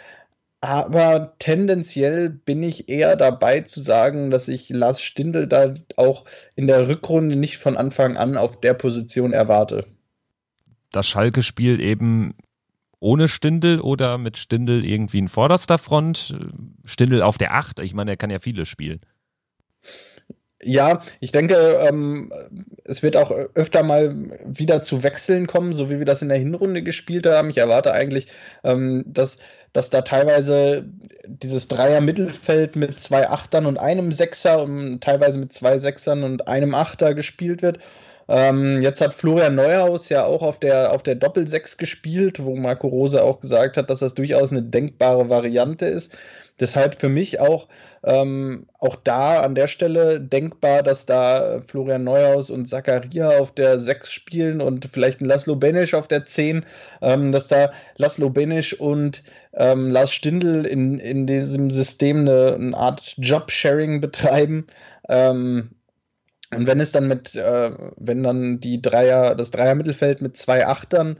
Aber 0.60 1.34
tendenziell 1.38 2.30
bin 2.30 2.62
ich 2.62 2.88
eher 2.88 3.16
dabei 3.16 3.60
zu 3.60 3.82
sagen, 3.82 4.30
dass 4.30 4.48
ich 4.48 4.70
Lars 4.70 5.02
Stindl 5.02 5.46
da 5.46 5.74
auch 5.96 6.24
in 6.56 6.66
der 6.66 6.88
Rückrunde 6.88 7.36
nicht 7.36 7.58
von 7.58 7.76
Anfang 7.76 8.16
an 8.16 8.38
auf 8.38 8.60
der 8.60 8.72
Position 8.72 9.34
erwarte. 9.34 9.84
Das 10.90 11.06
Schalke-Spiel 11.06 11.80
eben 11.80 12.34
ohne 13.04 13.28
Stindel 13.28 13.80
oder 13.80 14.16
mit 14.16 14.38
Stindel 14.38 14.82
irgendwie 14.86 15.18
in 15.18 15.28
vorderster 15.28 15.76
Front? 15.76 16.34
Stindel 16.84 17.20
auf 17.20 17.36
der 17.36 17.52
8? 17.52 17.80
Ich 17.80 17.92
meine, 17.92 18.12
er 18.12 18.16
kann 18.16 18.30
ja 18.30 18.38
viele 18.38 18.64
spielen. 18.64 19.00
Ja, 20.62 21.02
ich 21.20 21.30
denke, 21.30 21.54
ähm, 21.86 22.32
es 22.84 23.02
wird 23.02 23.16
auch 23.16 23.30
öfter 23.30 23.82
mal 23.82 24.14
wieder 24.46 24.82
zu 24.82 25.02
Wechseln 25.02 25.46
kommen, 25.46 25.74
so 25.74 25.90
wie 25.90 25.98
wir 25.98 26.06
das 26.06 26.22
in 26.22 26.30
der 26.30 26.38
Hinrunde 26.38 26.82
gespielt 26.82 27.26
haben. 27.26 27.50
Ich 27.50 27.58
erwarte 27.58 27.92
eigentlich, 27.92 28.28
ähm, 28.62 29.04
dass, 29.06 29.36
dass 29.74 29.90
da 29.90 30.02
teilweise 30.02 30.86
dieses 31.26 31.68
Dreier-Mittelfeld 31.68 32.76
mit 32.76 32.98
zwei 32.98 33.28
Achtern 33.28 33.66
und 33.66 33.78
einem 33.78 34.12
Sechser 34.12 34.62
und 34.62 35.02
teilweise 35.02 35.38
mit 35.38 35.52
zwei 35.52 35.78
Sechsern 35.78 36.22
und 36.22 36.48
einem 36.48 36.74
Achter 36.74 37.14
gespielt 37.14 37.60
wird. 37.60 37.78
Ähm, 38.28 38.80
jetzt 38.80 39.02
hat 39.02 39.12
Florian 39.12 39.54
Neuhaus 39.54 40.08
ja 40.08 40.24
auch 40.24 40.42
auf 40.42 40.58
der, 40.58 40.92
auf 40.92 41.02
der 41.02 41.14
Doppelsechs 41.14 41.76
gespielt, 41.76 42.42
wo 42.42 42.56
Marco 42.56 42.88
Rose 42.88 43.22
auch 43.22 43.40
gesagt 43.40 43.76
hat, 43.76 43.90
dass 43.90 43.98
das 43.98 44.14
durchaus 44.14 44.50
eine 44.50 44.62
denkbare 44.62 45.28
Variante 45.28 45.86
ist. 45.86 46.16
Deshalb 46.60 47.00
für 47.00 47.08
mich 47.08 47.40
auch, 47.40 47.68
ähm, 48.04 48.66
auch 48.78 48.94
da 48.94 49.40
an 49.40 49.56
der 49.56 49.66
Stelle 49.66 50.20
denkbar, 50.20 50.84
dass 50.84 51.04
da 51.04 51.62
Florian 51.66 52.04
Neuhaus 52.04 52.48
und 52.48 52.66
Zakaria 52.66 53.30
auf 53.38 53.52
der 53.52 53.78
6 53.78 54.12
spielen 54.12 54.60
und 54.60 54.88
vielleicht 54.92 55.20
ein 55.20 55.24
Laszlo 55.24 55.56
Benisch 55.56 55.94
auf 55.94 56.06
der 56.06 56.26
10, 56.26 56.64
ähm, 57.02 57.32
dass 57.32 57.48
da 57.48 57.72
Laszlo 57.96 58.30
Benisch 58.30 58.78
und 58.78 59.24
ähm, 59.52 59.90
Lars 59.90 60.12
Stindl 60.12 60.64
in, 60.64 60.98
in 60.98 61.26
diesem 61.26 61.70
System 61.72 62.20
eine, 62.20 62.54
eine 62.54 62.76
Art 62.76 63.14
Job-Sharing 63.18 64.00
betreiben. 64.00 64.68
Ähm, 65.08 65.70
und 66.54 66.66
wenn 66.68 66.78
es 66.78 66.92
dann 66.92 67.08
mit, 67.08 67.34
äh, 67.34 67.72
wenn 67.96 68.22
dann 68.22 68.60
die 68.60 68.80
Dreier, 68.80 69.34
das 69.34 69.50
Dreier-Mittelfeld 69.50 70.22
mit 70.22 70.36
zwei 70.36 70.66
Achtern 70.66 71.18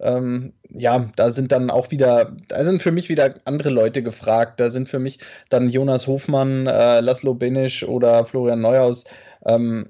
ähm, 0.00 0.52
ja, 0.68 1.10
da 1.16 1.30
sind 1.30 1.52
dann 1.52 1.70
auch 1.70 1.90
wieder, 1.90 2.36
da 2.48 2.64
sind 2.64 2.82
für 2.82 2.92
mich 2.92 3.08
wieder 3.08 3.34
andere 3.44 3.70
Leute 3.70 4.02
gefragt. 4.02 4.60
Da 4.60 4.70
sind 4.70 4.88
für 4.88 4.98
mich 4.98 5.18
dann 5.48 5.68
Jonas 5.68 6.06
Hofmann, 6.06 6.66
äh, 6.66 7.00
Laszlo 7.00 7.34
Benisch 7.34 7.84
oder 7.84 8.24
Florian 8.26 8.60
Neuhaus 8.60 9.04
ähm, 9.46 9.86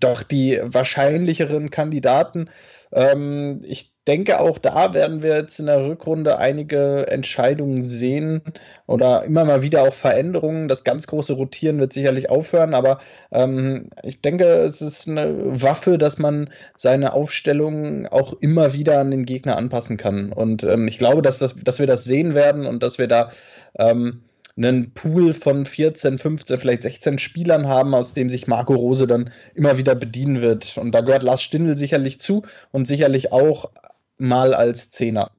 doch 0.00 0.22
die 0.22 0.60
wahrscheinlicheren 0.62 1.70
Kandidaten. 1.70 2.50
Ähm, 2.92 3.60
ich 3.64 3.92
denke, 4.06 4.40
auch 4.40 4.58
da 4.58 4.94
werden 4.94 5.22
wir 5.22 5.36
jetzt 5.36 5.60
in 5.60 5.66
der 5.66 5.84
Rückrunde 5.84 6.38
einige 6.38 7.06
Entscheidungen 7.08 7.82
sehen 7.82 8.42
oder 8.86 9.24
immer 9.24 9.44
mal 9.44 9.62
wieder 9.62 9.82
auch 9.82 9.94
Veränderungen. 9.94 10.66
Das 10.66 10.82
ganz 10.82 11.06
große 11.06 11.34
Rotieren 11.34 11.78
wird 11.78 11.92
sicherlich 11.92 12.30
aufhören, 12.30 12.74
aber 12.74 12.98
ähm, 13.30 13.90
ich 14.02 14.20
denke, 14.20 14.44
es 14.44 14.80
ist 14.80 15.06
eine 15.08 15.62
Waffe, 15.62 15.98
dass 15.98 16.18
man 16.18 16.50
seine 16.76 17.12
Aufstellung 17.12 18.06
auch 18.06 18.32
immer 18.40 18.72
wieder 18.72 18.98
an 18.98 19.12
den 19.12 19.24
Gegner 19.24 19.56
anpassen 19.56 19.96
kann. 19.96 20.32
Und 20.32 20.64
ähm, 20.64 20.88
ich 20.88 20.98
glaube, 20.98 21.22
dass, 21.22 21.38
das, 21.38 21.54
dass 21.62 21.78
wir 21.78 21.86
das 21.86 22.04
sehen 22.04 22.34
werden 22.34 22.66
und 22.66 22.82
dass 22.82 22.98
wir 22.98 23.06
da 23.06 23.30
ähm, 23.78 24.22
einen 24.56 24.92
Pool 24.92 25.32
von 25.32 25.64
14, 25.66 26.18
15, 26.18 26.58
vielleicht 26.58 26.82
16 26.82 27.18
Spielern 27.18 27.66
haben, 27.68 27.94
aus 27.94 28.14
dem 28.14 28.28
sich 28.28 28.46
Marco 28.46 28.74
Rose 28.74 29.06
dann 29.06 29.30
immer 29.54 29.78
wieder 29.78 29.94
bedienen 29.94 30.40
wird. 30.40 30.76
Und 30.76 30.92
da 30.92 31.00
gehört 31.00 31.22
Lars 31.22 31.42
Stindl 31.42 31.76
sicherlich 31.76 32.20
zu 32.20 32.42
und 32.70 32.86
sicherlich 32.86 33.32
auch 33.32 33.70
mal 34.18 34.54
als 34.54 34.90
Zehner. 34.90 35.30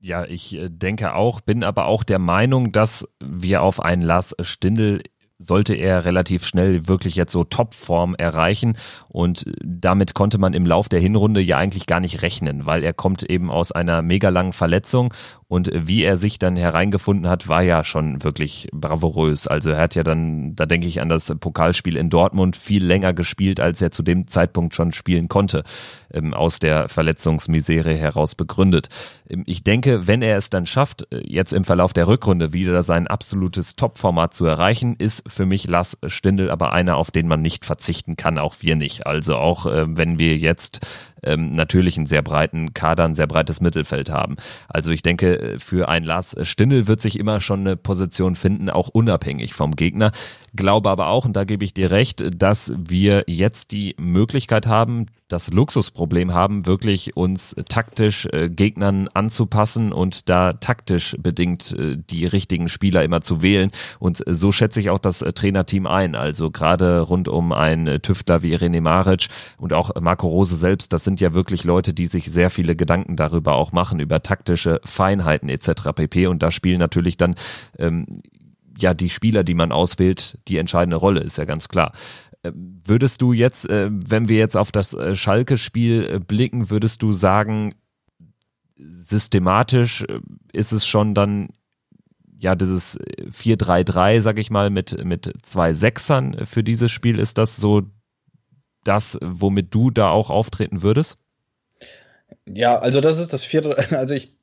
Ja, 0.00 0.26
ich 0.26 0.54
äh, 0.54 0.68
denke 0.68 1.14
auch, 1.14 1.40
bin 1.40 1.64
aber 1.64 1.86
auch 1.86 2.04
der 2.04 2.18
Meinung, 2.18 2.72
dass 2.72 3.08
wir 3.20 3.62
auf 3.62 3.80
einen 3.80 4.02
Lars 4.02 4.34
Stindl 4.42 5.02
sollte 5.38 5.74
er 5.74 6.04
relativ 6.04 6.46
schnell 6.46 6.86
wirklich 6.86 7.16
jetzt 7.16 7.32
so 7.32 7.44
Topform 7.44 8.14
erreichen. 8.14 8.76
Und 9.08 9.44
damit 9.62 10.14
konnte 10.14 10.38
man 10.38 10.54
im 10.54 10.66
Lauf 10.66 10.88
der 10.88 11.00
Hinrunde 11.00 11.40
ja 11.40 11.58
eigentlich 11.58 11.86
gar 11.86 12.00
nicht 12.00 12.22
rechnen, 12.22 12.66
weil 12.66 12.84
er 12.84 12.92
kommt 12.92 13.22
eben 13.24 13.50
aus 13.50 13.72
einer 13.72 14.02
mega 14.02 14.28
langen 14.28 14.52
Verletzung 14.52 15.12
und 15.54 15.70
wie 15.72 16.02
er 16.02 16.16
sich 16.16 16.40
dann 16.40 16.56
hereingefunden 16.56 17.28
hat, 17.28 17.46
war 17.46 17.62
ja 17.62 17.84
schon 17.84 18.24
wirklich 18.24 18.68
bravourös. 18.72 19.46
Also 19.46 19.70
er 19.70 19.78
hat 19.78 19.94
ja 19.94 20.02
dann, 20.02 20.56
da 20.56 20.66
denke 20.66 20.88
ich 20.88 21.00
an 21.00 21.08
das 21.08 21.32
Pokalspiel 21.38 21.96
in 21.96 22.10
Dortmund, 22.10 22.56
viel 22.56 22.84
länger 22.84 23.12
gespielt, 23.12 23.60
als 23.60 23.80
er 23.80 23.92
zu 23.92 24.02
dem 24.02 24.26
Zeitpunkt 24.26 24.74
schon 24.74 24.92
spielen 24.92 25.28
konnte, 25.28 25.62
ähm, 26.12 26.34
aus 26.34 26.58
der 26.58 26.88
Verletzungsmisere 26.88 27.94
heraus 27.94 28.34
begründet. 28.34 28.88
Ähm, 29.28 29.44
ich 29.46 29.62
denke, 29.62 30.08
wenn 30.08 30.22
er 30.22 30.38
es 30.38 30.50
dann 30.50 30.66
schafft, 30.66 31.06
äh, 31.12 31.20
jetzt 31.24 31.52
im 31.52 31.64
Verlauf 31.64 31.92
der 31.92 32.08
Rückrunde 32.08 32.52
wieder 32.52 32.82
sein 32.82 33.06
absolutes 33.06 33.76
Topformat 33.76 34.34
zu 34.34 34.46
erreichen, 34.46 34.96
ist 34.98 35.22
für 35.26 35.46
mich 35.46 35.66
Lars 35.66 35.98
Stindl 36.06 36.50
aber 36.50 36.72
einer, 36.72 36.96
auf 36.96 37.10
den 37.10 37.28
man 37.28 37.42
nicht 37.42 37.64
verzichten 37.64 38.16
kann, 38.16 38.38
auch 38.38 38.56
wir 38.60 38.76
nicht. 38.76 39.06
Also 39.06 39.36
auch 39.36 39.66
äh, 39.66 39.84
wenn 39.88 40.18
wir 40.18 40.36
jetzt 40.36 40.80
ähm, 41.24 41.50
natürlich 41.52 41.96
einen 41.96 42.06
sehr 42.06 42.22
breiten 42.22 42.74
Kader, 42.74 43.04
ein 43.04 43.14
sehr 43.14 43.26
breites 43.26 43.60
Mittelfeld 43.60 44.10
haben. 44.10 44.36
Also 44.68 44.90
ich 44.90 45.02
denke, 45.02 45.56
für 45.58 45.88
ein 45.88 46.04
Lars 46.04 46.36
Stindl 46.42 46.86
wird 46.86 47.00
sich 47.00 47.18
immer 47.18 47.40
schon 47.40 47.60
eine 47.60 47.76
Position 47.76 48.36
finden, 48.36 48.70
auch 48.70 48.88
unabhängig 48.88 49.54
vom 49.54 49.76
Gegner. 49.76 50.12
Glaube 50.54 50.90
aber 50.90 51.08
auch, 51.08 51.24
und 51.24 51.34
da 51.34 51.44
gebe 51.44 51.64
ich 51.64 51.74
dir 51.74 51.90
recht, 51.90 52.24
dass 52.40 52.72
wir 52.76 53.24
jetzt 53.26 53.72
die 53.72 53.96
Möglichkeit 53.98 54.66
haben, 54.66 55.06
das 55.28 55.50
Luxusproblem 55.50 56.32
haben, 56.32 56.66
wirklich 56.66 57.16
uns 57.16 57.56
taktisch 57.68 58.26
äh, 58.26 58.48
Gegnern 58.48 59.08
anzupassen 59.14 59.92
und 59.92 60.28
da 60.28 60.52
taktisch 60.52 61.16
bedingt 61.18 61.74
äh, 61.76 61.96
die 61.98 62.26
richtigen 62.26 62.68
Spieler 62.68 63.02
immer 63.02 63.20
zu 63.20 63.42
wählen. 63.42 63.70
Und 63.98 64.22
so 64.26 64.52
schätze 64.52 64.80
ich 64.80 64.90
auch 64.90 64.98
das 64.98 65.22
äh, 65.22 65.32
Trainerteam 65.32 65.86
ein. 65.86 66.14
Also 66.14 66.50
gerade 66.50 67.00
rund 67.00 67.26
um 67.28 67.52
einen 67.52 68.00
Tüftler 68.02 68.42
wie 68.42 68.54
René 68.54 68.80
Maric 68.80 69.26
und 69.56 69.72
auch 69.72 69.90
Marco 70.00 70.28
Rose 70.28 70.56
selbst, 70.56 70.92
das 70.92 71.04
sind 71.04 71.13
ja 71.20 71.34
wirklich 71.34 71.64
Leute, 71.64 71.94
die 71.94 72.06
sich 72.06 72.30
sehr 72.30 72.50
viele 72.50 72.76
Gedanken 72.76 73.16
darüber 73.16 73.54
auch 73.54 73.72
machen, 73.72 74.00
über 74.00 74.22
taktische 74.22 74.80
Feinheiten 74.84 75.48
etc. 75.48 75.92
pp. 75.94 76.26
Und 76.26 76.42
da 76.42 76.50
spielen 76.50 76.78
natürlich 76.78 77.16
dann 77.16 77.34
ähm, 77.78 78.06
ja 78.78 78.94
die 78.94 79.10
Spieler, 79.10 79.44
die 79.44 79.54
man 79.54 79.72
auswählt, 79.72 80.38
die 80.48 80.58
entscheidende 80.58 80.96
Rolle, 80.96 81.20
ist 81.20 81.38
ja 81.38 81.44
ganz 81.44 81.68
klar. 81.68 81.92
Äh, 82.42 82.52
würdest 82.54 83.22
du 83.22 83.32
jetzt, 83.32 83.68
äh, 83.68 83.90
wenn 83.90 84.28
wir 84.28 84.36
jetzt 84.36 84.56
auf 84.56 84.72
das 84.72 84.94
äh, 84.94 85.14
Schalke-Spiel 85.14 86.20
blicken, 86.20 86.70
würdest 86.70 87.02
du 87.02 87.12
sagen, 87.12 87.74
systematisch 88.76 90.04
ist 90.52 90.72
es 90.72 90.86
schon 90.86 91.14
dann 91.14 91.48
ja, 92.38 92.54
dieses 92.54 92.98
4-3-3, 92.98 94.20
sag 94.20 94.38
ich 94.38 94.50
mal, 94.50 94.68
mit, 94.68 95.02
mit 95.04 95.32
zwei 95.42 95.72
Sechsern 95.72 96.44
für 96.44 96.62
dieses 96.62 96.90
Spiel, 96.90 97.18
ist 97.18 97.38
das 97.38 97.56
so 97.56 97.82
das, 98.84 99.18
womit 99.20 99.74
du 99.74 99.90
da 99.90 100.10
auch 100.10 100.30
auftreten 100.30 100.82
würdest? 100.82 101.18
Ja, 102.46 102.78
also 102.78 103.00
das 103.00 103.18
ist 103.18 103.32
das 103.32 103.44
4 103.44 103.76
also 103.92 104.14
ich 104.14 104.36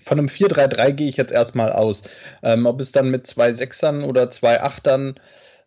von 0.00 0.18
einem 0.18 0.28
4-3-3 0.28 0.92
gehe 0.92 1.08
ich 1.08 1.16
jetzt 1.16 1.32
erstmal 1.32 1.72
aus. 1.72 2.02
Ähm, 2.42 2.66
ob 2.66 2.80
es 2.80 2.92
dann 2.92 3.10
mit 3.10 3.26
zwei 3.26 3.52
Sechsern 3.52 4.02
oder 4.02 4.30
zwei 4.30 4.60
Achtern 4.60 5.14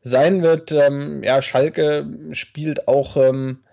sein 0.01 0.43
wird, 0.43 0.71
ähm, 0.71 1.23
ja, 1.23 1.41
Schalke 1.41 2.05
spielt 2.33 2.87
auch, 2.87 3.17
ähm, 3.17 3.63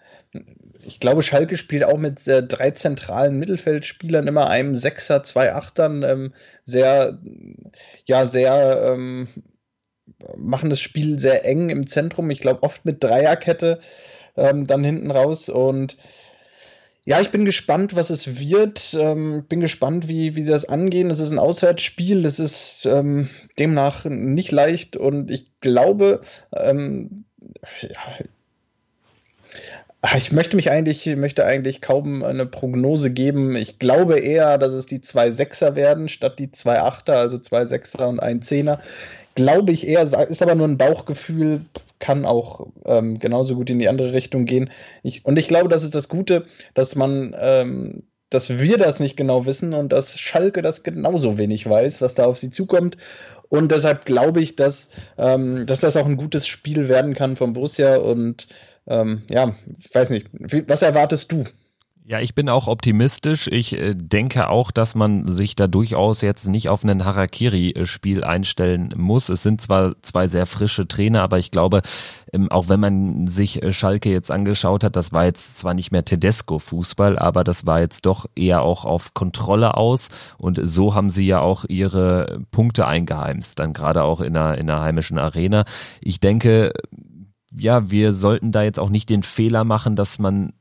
ich 0.85 1.01
glaube, 1.01 1.23
Schalke 1.23 1.57
spielt 1.57 1.85
auch 1.85 1.99
mit 1.99 2.27
äh, 2.27 2.43
drei 2.43 2.71
zentralen 2.71 3.38
Mittelfeldspielern, 3.38 4.27
immer 4.27 4.49
einem 4.49 4.77
Sechser, 4.77 5.23
zwei 5.25 5.53
Achtern, 5.55 6.03
ähm, 6.03 6.33
sehr, 6.65 7.19
ja, 8.07 8.27
sehr, 8.27 8.95
ähm, 8.95 9.29
machen 10.37 10.71
das 10.71 10.81
Spiel 10.81 11.19
sehr 11.19 11.45
eng 11.45 11.69
im 11.71 11.87
Zentrum. 11.87 12.31
Ich 12.31 12.41
glaube, 12.41 12.62
oft 12.62 12.85
mit 12.85 13.03
Dreierkette 13.03 13.81
ähm, 14.37 14.66
dann 14.66 14.85
hinten 14.85 15.11
raus 15.11 15.49
und 15.49 15.97
ja, 17.05 17.21
ich 17.21 17.31
bin 17.31 17.45
gespannt, 17.45 17.97
was 17.97 18.11
es 18.11 18.38
wird. 18.38 18.95
Ähm, 18.95 19.45
bin 19.49 19.61
gespannt, 19.61 20.07
wie, 20.07 20.37
wie 20.37 20.45
sie 20.45 20.53
das 20.53 20.64
angehen. 20.64 21.11
Es 21.11 21.18
ist 21.18 21.33
ein 21.33 21.40
Auswärtsspiel, 21.40 22.25
es 22.25 22.38
ist 22.38 22.87
ähm, 22.87 23.29
demnach 23.59 24.05
nicht 24.05 24.53
leicht 24.53 24.97
und 24.97 25.29
ich 25.29 25.51
glaube, 25.61 26.21
ähm, 26.53 27.25
ja, 27.81 28.18
ich 30.17 30.33
möchte 30.33 30.57
mich 30.57 30.71
eigentlich, 30.71 31.07
möchte 31.17 31.45
eigentlich 31.45 31.81
kaum 31.81 32.25
eine 32.25 32.47
Prognose 32.47 33.11
geben. 33.11 33.55
Ich 33.57 33.79
glaube 33.79 34.19
eher, 34.19 34.59
dass 34.59 34.73
es 34.73 34.87
die 34.87 35.01
zwei 35.01 35.31
Sechser 35.31 35.77
werden, 35.77 36.09
statt 36.09 36.38
die 36.38 36.51
zwei 36.51 36.81
Achter, 36.81 37.17
also 37.17 37.38
zwei 37.38 37.65
Sechser 37.65 38.09
und 38.09 38.21
ein 38.21 38.43
Zehner. 38.43 38.81
Glaube 39.35 39.73
ich 39.73 39.87
eher, 39.87 40.03
ist 40.03 40.43
aber 40.43 40.55
nur 40.55 40.69
ein 40.69 40.79
Bauchgefühl 40.79 41.62
kann 41.99 42.27
auch 42.27 42.67
ähm, 42.85 43.21
genauso 43.21 43.55
gut 43.55 43.71
in 43.71 43.79
die 43.79 43.88
andere 43.88 44.12
Richtung 44.12 44.45
gehen. 44.45 44.71
Ich, 45.05 45.25
und 45.25 45.38
ich 45.38 45.47
glaube, 45.47 45.69
das 45.69 45.85
ist 45.85 45.95
das 45.95 46.09
Gute, 46.09 46.47
dass 46.75 46.97
man 46.97 47.35
ähm, 47.38 48.03
dass 48.33 48.59
wir 48.59 48.79
das 48.79 48.99
nicht 48.99 49.17
genau 49.17 49.47
wissen 49.47 49.75
und 49.75 49.93
dass 49.93 50.19
Schalke 50.19 50.62
das 50.62 50.83
genauso 50.83 51.38
wenig 51.38 51.69
weiß, 51.69 52.01
was 52.01 52.15
da 52.15 52.25
auf 52.25 52.38
sie 52.38 52.51
zukommt. 52.51 52.97
Und 53.51 53.71
deshalb 53.71 54.07
glaube 54.07 54.41
ich, 54.41 54.57
dass, 54.57 54.88
ähm, 55.19 55.67
dass 55.67 55.81
das 55.81 55.97
auch 55.97 56.07
ein 56.07 56.17
gutes 56.17 56.47
Spiel 56.47 56.88
werden 56.88 57.15
kann 57.15 57.37
von 57.37 57.53
Borussia. 57.53 57.97
Und 57.97 58.49
ähm, 58.87 59.23
ja, 59.31 59.55
ich 59.79 59.95
weiß 59.95 60.11
nicht, 60.11 60.29
was 60.66 60.83
erwartest 60.83 61.31
du? 61.33 61.45
Ja, 62.05 62.18
ich 62.18 62.35
bin 62.35 62.49
auch 62.49 62.66
optimistisch. 62.66 63.47
Ich 63.47 63.75
äh, 63.79 63.95
denke 63.95 64.49
auch, 64.49 64.73
dass 64.73 64.97
man 64.97 65.29
sich 65.29 65.55
da 65.55 65.68
durchaus 65.68 66.21
jetzt 66.21 66.49
nicht 66.49 66.68
auf 66.68 66.83
einen 66.83 67.05
Harakiri-Spiel 67.05 68.25
einstellen 68.25 68.92
muss. 68.97 69.29
Es 69.29 69.45
sind 69.45 69.61
zwar 69.61 69.95
zwei 70.03 70.27
sehr 70.27 70.47
frische 70.47 70.88
Trainer, 70.88 71.23
aber 71.23 71.38
ich 71.38 71.53
glaube, 71.53 71.81
ähm, 72.33 72.51
auch 72.51 72.68
wenn 72.68 72.81
man 72.81 73.29
sich 73.29 73.62
äh, 73.62 73.73
Schalke 73.73 74.11
jetzt 74.11 74.33
angeschaut 74.33 74.83
hat, 74.83 74.97
das 74.97 75.12
war 75.12 75.27
jetzt 75.27 75.59
zwar 75.59 75.75
nicht 75.75 75.92
mehr 75.92 76.05
Tedesco-Fußball, 76.05 77.21
aber 77.21 77.45
das 77.45 77.66
war 77.66 77.79
jetzt 77.79 78.05
doch 78.05 78.27
eher 78.35 78.62
auch 78.62 78.85
auf 78.85 79.14
Kontrolle 79.14 79.77
aus. 79.77 80.09
Und 80.38 80.59
so 80.61 80.97
haben 80.97 81.09
sie 81.09 81.27
ja 81.27 81.38
auch 81.38 81.64
ihre 81.68 82.40
Punkte 82.51 82.85
eingeheimst, 82.85 83.61
dann 83.61 83.75
gerade 83.75 84.03
auch 84.03 84.21
in 84.21 84.35
der, 84.35 84.59
in 84.59 84.66
der 84.66 84.81
heimischen 84.81 85.18
Arena. 85.18 85.64
Ich 86.01 86.18
denke, 86.18 86.73
ja, 87.57 87.91
wir 87.91 88.12
sollten 88.12 88.53
da 88.53 88.62
jetzt 88.62 88.79
auch 88.79 88.91
nicht 88.91 89.11
den 89.11 89.23
Fehler 89.23 89.65
machen, 89.65 89.97
dass 89.97 90.19
man 90.19 90.53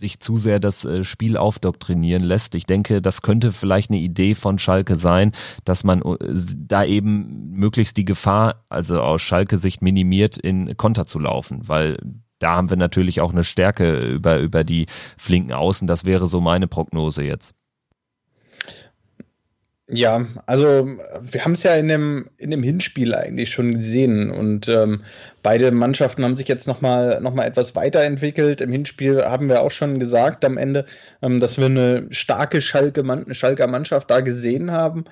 sich 0.00 0.18
zu 0.18 0.38
sehr 0.38 0.58
das 0.58 0.84
äh, 0.84 1.04
Spiel 1.04 1.36
aufdoktrinieren 1.36 2.24
lässt. 2.24 2.54
Ich 2.54 2.64
denke, 2.64 3.02
das 3.02 3.22
könnte 3.22 3.52
vielleicht 3.52 3.90
eine 3.90 4.00
Idee 4.00 4.34
von 4.34 4.58
Schalke 4.58 4.96
sein, 4.96 5.32
dass 5.64 5.84
man 5.84 6.00
äh, 6.02 6.16
da 6.56 6.84
eben 6.84 7.50
möglichst 7.52 7.96
die 7.98 8.06
Gefahr, 8.06 8.64
also 8.70 9.00
aus 9.00 9.20
Schalke-Sicht 9.20 9.82
minimiert, 9.82 10.38
in 10.38 10.76
Konter 10.76 11.06
zu 11.06 11.18
laufen, 11.18 11.68
weil 11.68 11.98
da 12.38 12.56
haben 12.56 12.70
wir 12.70 12.78
natürlich 12.78 13.20
auch 13.20 13.32
eine 13.32 13.44
Stärke 13.44 14.00
über, 14.00 14.38
über 14.38 14.64
die 14.64 14.86
flinken 15.18 15.52
Außen. 15.52 15.86
Das 15.86 16.06
wäre 16.06 16.26
so 16.26 16.40
meine 16.40 16.66
Prognose 16.66 17.22
jetzt. 17.22 17.54
Ja, 19.92 20.24
also 20.46 20.88
wir 21.20 21.44
haben 21.44 21.52
es 21.52 21.64
ja 21.64 21.74
in 21.74 21.88
dem, 21.88 22.30
in 22.38 22.52
dem 22.52 22.62
Hinspiel 22.62 23.12
eigentlich 23.12 23.50
schon 23.50 23.74
gesehen 23.74 24.30
und 24.30 24.68
ähm, 24.68 25.02
beide 25.42 25.72
Mannschaften 25.72 26.24
haben 26.24 26.36
sich 26.36 26.46
jetzt 26.46 26.68
nochmal 26.68 27.20
noch 27.20 27.34
mal 27.34 27.44
etwas 27.44 27.74
weiterentwickelt. 27.74 28.60
Im 28.60 28.70
Hinspiel 28.70 29.24
haben 29.24 29.48
wir 29.48 29.62
auch 29.62 29.72
schon 29.72 29.98
gesagt 29.98 30.44
am 30.44 30.58
Ende, 30.58 30.84
ähm, 31.22 31.40
dass 31.40 31.58
wir 31.58 31.66
eine 31.66 32.06
starke 32.12 32.62
Schalke, 32.62 33.02
Schalker 33.34 33.66
Mannschaft 33.66 34.10
da 34.12 34.20
gesehen 34.20 34.70
haben. 34.70 35.06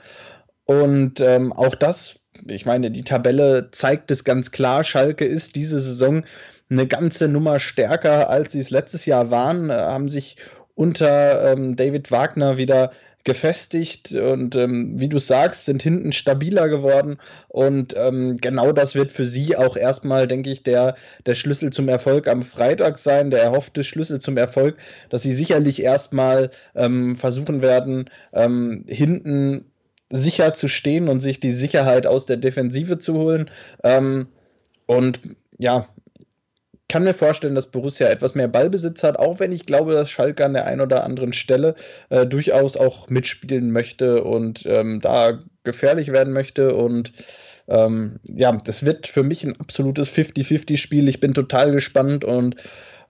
Und 0.65 1.21
ähm, 1.21 1.53
auch 1.53 1.75
das, 1.75 2.21
ich 2.47 2.65
meine, 2.65 2.93
die 2.93 3.03
Tabelle 3.03 3.71
zeigt 3.73 4.13
es 4.13 4.23
ganz 4.23 4.53
klar, 4.53 4.85
Schalke 4.85 5.25
ist 5.25 5.57
diese 5.57 5.81
Saison 5.81 6.25
eine 6.71 6.87
ganze 6.87 7.27
Nummer 7.27 7.59
stärker, 7.59 8.31
als 8.31 8.53
sie 8.53 8.61
es 8.61 8.71
letztes 8.71 9.07
Jahr 9.07 9.33
waren, 9.33 9.71
äh, 9.71 9.73
haben 9.73 10.09
sich 10.09 10.37
unter 10.77 11.53
ähm, 11.53 11.75
David 11.75 12.13
Wagner 12.13 12.59
wieder 12.59 12.93
gefestigt 13.25 14.13
und 14.13 14.57
ähm, 14.57 14.99
wie 14.99 15.09
du 15.09 15.19
sagst, 15.19 15.67
sind 15.67 15.83
hinten 15.83 16.13
stabiler 16.13 16.69
geworden 16.69 17.19
und 17.49 17.95
ähm, 17.97 18.39
genau 18.41 18.73
das 18.73 18.95
wird 18.95 19.13
für 19.13 19.27
sie 19.27 19.57
auch 19.57 19.77
erstmal, 19.77 20.27
denke 20.27 20.51
ich, 20.51 20.63
der, 20.63 20.97
der 21.27 21.35
Schlüssel 21.35 21.71
zum 21.71 21.89
Erfolg 21.89 22.27
am 22.29 22.43
Freitag 22.43 22.99
sein, 22.99 23.31
der 23.31 23.43
erhoffte 23.43 23.85
Schlüssel 23.85 24.21
zum 24.21 24.37
Erfolg, 24.37 24.77
dass 25.11 25.23
sie 25.23 25.35
sicherlich 25.35 25.83
erstmal 25.83 26.51
ähm, 26.75 27.17
versuchen 27.17 27.61
werden, 27.61 28.09
ähm, 28.33 28.85
hinten 28.89 29.67
sicher 30.11 30.55
zu 30.55 30.69
stehen 30.69 31.09
und 31.09 31.21
sich 31.21 31.41
die 31.41 31.53
Sicherheit 31.53 32.07
aus 32.07 32.27
der 32.27 32.39
Defensive 32.39 32.99
zu 32.99 33.15
holen. 33.15 33.51
Ähm, 33.85 34.29
und 34.87 35.21
ja, 35.59 35.89
kann 36.89 37.05
mir 37.05 37.15
vorstellen, 37.15 37.55
dass 37.55 37.71
Borussia 37.71 38.09
etwas 38.09 38.35
mehr 38.35 38.49
Ballbesitz 38.49 39.03
hat, 39.03 39.19
auch 39.19 39.41
wenn 39.41 39.53
ich 39.53 39.67
glaube, 39.67 39.93
dass 39.93 40.11
Schalke 40.11 40.45
an 40.45 40.55
der 40.55 40.67
einen 40.67 40.81
oder 40.81 41.05
anderen 41.05 41.35
Stelle 41.35 41.75
äh, 42.09 42.27
durchaus 42.27 42.77
auch 42.77 43.09
mitspielen 43.11 43.71
möchte 43.71 44.25
und 44.25 44.65
ähm, 44.67 45.01
da 45.01 45.39
gefährlich 45.65 46.13
werden 46.13 46.33
möchte. 46.33 46.75
Und 46.75 47.13
ähm, 47.69 48.21
ja, 48.25 48.53
das 48.53 48.85
wird 48.85 49.07
für 49.07 49.23
mich 49.23 49.45
ein 49.45 49.59
absolutes 49.61 50.11
50-50-Spiel. 50.11 51.09
Ich 51.09 51.21
bin 51.21 51.35
total 51.35 51.73
gespannt 51.73 52.25
und 52.25 52.57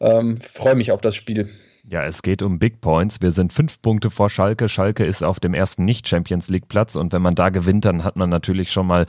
ähm, 0.01 0.39
freue 0.39 0.75
mich 0.75 0.91
auf 0.91 1.01
das 1.01 1.15
Spiel. 1.15 1.49
Ja, 1.91 2.05
es 2.05 2.23
geht 2.23 2.43
um 2.43 2.59
Big 2.59 2.83
Points. 2.83 3.23
Wir 3.23 3.31
sind 3.31 3.53
fünf 3.53 3.81
Punkte 3.81 4.11
vor 4.11 4.29
Schalke. 4.29 4.69
Schalke 4.69 5.05
ist 5.05 5.23
auf 5.23 5.41
dem 5.41 5.55
ersten 5.55 5.87
Nicht-Champions 5.87 6.51
League-Platz 6.51 6.97
und 6.97 7.13
wenn 7.13 7.23
man 7.23 7.35
da 7.35 7.49
gewinnt, 7.49 7.87
dann 7.87 8.05
hat 8.05 8.17
man 8.17 8.29
natürlich 8.29 8.73
schon 8.73 8.87
mal 8.87 9.07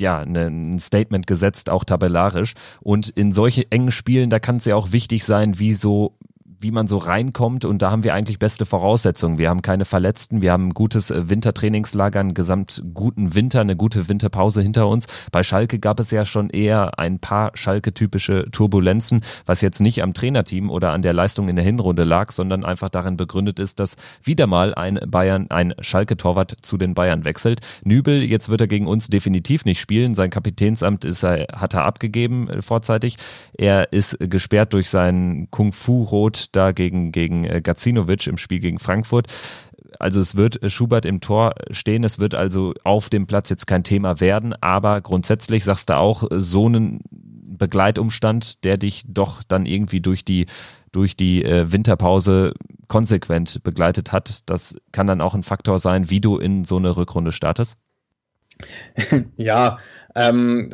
ja, 0.00 0.24
ne, 0.24 0.46
ein 0.46 0.78
Statement 0.78 1.26
gesetzt, 1.26 1.70
auch 1.70 1.84
tabellarisch. 1.84 2.54
Und 2.80 3.08
in 3.08 3.32
solche 3.32 3.70
engen 3.70 3.90
Spielen, 3.90 4.30
da 4.30 4.38
kann 4.38 4.56
es 4.56 4.64
ja 4.64 4.76
auch 4.76 4.92
wichtig 4.92 5.24
sein, 5.24 5.58
wie 5.58 5.72
so 5.72 6.16
wie 6.60 6.70
man 6.70 6.86
so 6.86 6.98
reinkommt 6.98 7.64
und 7.64 7.82
da 7.82 7.90
haben 7.90 8.04
wir 8.04 8.14
eigentlich 8.14 8.38
beste 8.38 8.66
Voraussetzungen. 8.66 9.38
Wir 9.38 9.48
haben 9.48 9.62
keine 9.62 9.84
Verletzten, 9.84 10.42
wir 10.42 10.52
haben 10.52 10.68
ein 10.68 10.74
gutes 10.74 11.10
äh, 11.10 11.28
Wintertrainingslager, 11.28 12.20
einen 12.20 12.34
gesamt 12.34 12.82
guten 12.94 13.34
Winter, 13.34 13.60
eine 13.60 13.76
gute 13.76 14.08
Winterpause 14.08 14.62
hinter 14.62 14.88
uns. 14.88 15.06
Bei 15.30 15.42
Schalke 15.42 15.78
gab 15.78 16.00
es 16.00 16.10
ja 16.10 16.24
schon 16.24 16.50
eher 16.50 16.98
ein 16.98 17.18
paar 17.18 17.52
Schalke-typische 17.54 18.50
Turbulenzen, 18.50 19.22
was 19.46 19.60
jetzt 19.60 19.80
nicht 19.80 20.02
am 20.02 20.14
Trainerteam 20.14 20.70
oder 20.70 20.92
an 20.92 21.02
der 21.02 21.12
Leistung 21.12 21.48
in 21.48 21.56
der 21.56 21.64
Hinrunde 21.64 22.04
lag, 22.04 22.32
sondern 22.32 22.64
einfach 22.64 22.88
darin 22.88 23.16
begründet 23.16 23.58
ist, 23.58 23.78
dass 23.78 23.96
wieder 24.22 24.46
mal 24.46 24.74
ein 24.74 24.98
Bayern, 25.06 25.46
ein 25.50 25.74
Schalke-Torwart 25.80 26.56
zu 26.62 26.76
den 26.76 26.94
Bayern 26.94 27.24
wechselt. 27.24 27.60
Nübel, 27.84 28.22
jetzt 28.22 28.48
wird 28.48 28.60
er 28.60 28.66
gegen 28.66 28.86
uns 28.86 29.08
definitiv 29.08 29.64
nicht 29.64 29.80
spielen. 29.80 30.14
Sein 30.14 30.30
Kapitänsamt 30.30 31.04
ist 31.04 31.22
er, 31.22 31.46
hat 31.54 31.74
er 31.74 31.84
abgegeben 31.84 32.48
äh, 32.48 32.62
vorzeitig. 32.62 33.16
Er 33.56 33.92
ist 33.92 34.16
gesperrt 34.18 34.72
durch 34.72 34.90
seinen 34.90 35.50
Kung-Fu-Rot 35.50 36.47
da 36.52 36.72
gegen, 36.72 37.12
gegen 37.12 37.44
äh, 37.44 37.60
Gacinovic 37.62 38.26
im 38.26 38.38
Spiel 38.38 38.60
gegen 38.60 38.78
Frankfurt. 38.78 39.26
Also 39.98 40.20
es 40.20 40.36
wird 40.36 40.62
äh, 40.62 40.70
Schubert 40.70 41.04
im 41.04 41.20
Tor 41.20 41.54
stehen, 41.70 42.04
es 42.04 42.18
wird 42.18 42.34
also 42.34 42.74
auf 42.84 43.08
dem 43.08 43.26
Platz 43.26 43.50
jetzt 43.50 43.66
kein 43.66 43.84
Thema 43.84 44.20
werden, 44.20 44.54
aber 44.60 45.00
grundsätzlich 45.00 45.64
sagst 45.64 45.90
du 45.90 45.96
auch, 45.96 46.24
so 46.30 46.66
einen 46.66 47.00
Begleitumstand, 47.10 48.64
der 48.64 48.76
dich 48.76 49.02
doch 49.06 49.42
dann 49.42 49.66
irgendwie 49.66 50.00
durch 50.00 50.24
die, 50.24 50.46
durch 50.92 51.16
die 51.16 51.44
äh, 51.44 51.70
Winterpause 51.72 52.54
konsequent 52.86 53.62
begleitet 53.62 54.12
hat, 54.12 54.48
das 54.48 54.76
kann 54.92 55.06
dann 55.06 55.20
auch 55.20 55.34
ein 55.34 55.42
Faktor 55.42 55.78
sein, 55.78 56.10
wie 56.10 56.20
du 56.20 56.38
in 56.38 56.64
so 56.64 56.76
eine 56.76 56.96
Rückrunde 56.96 57.32
startest? 57.32 57.76
Ja, 59.36 59.78
ähm, 60.16 60.70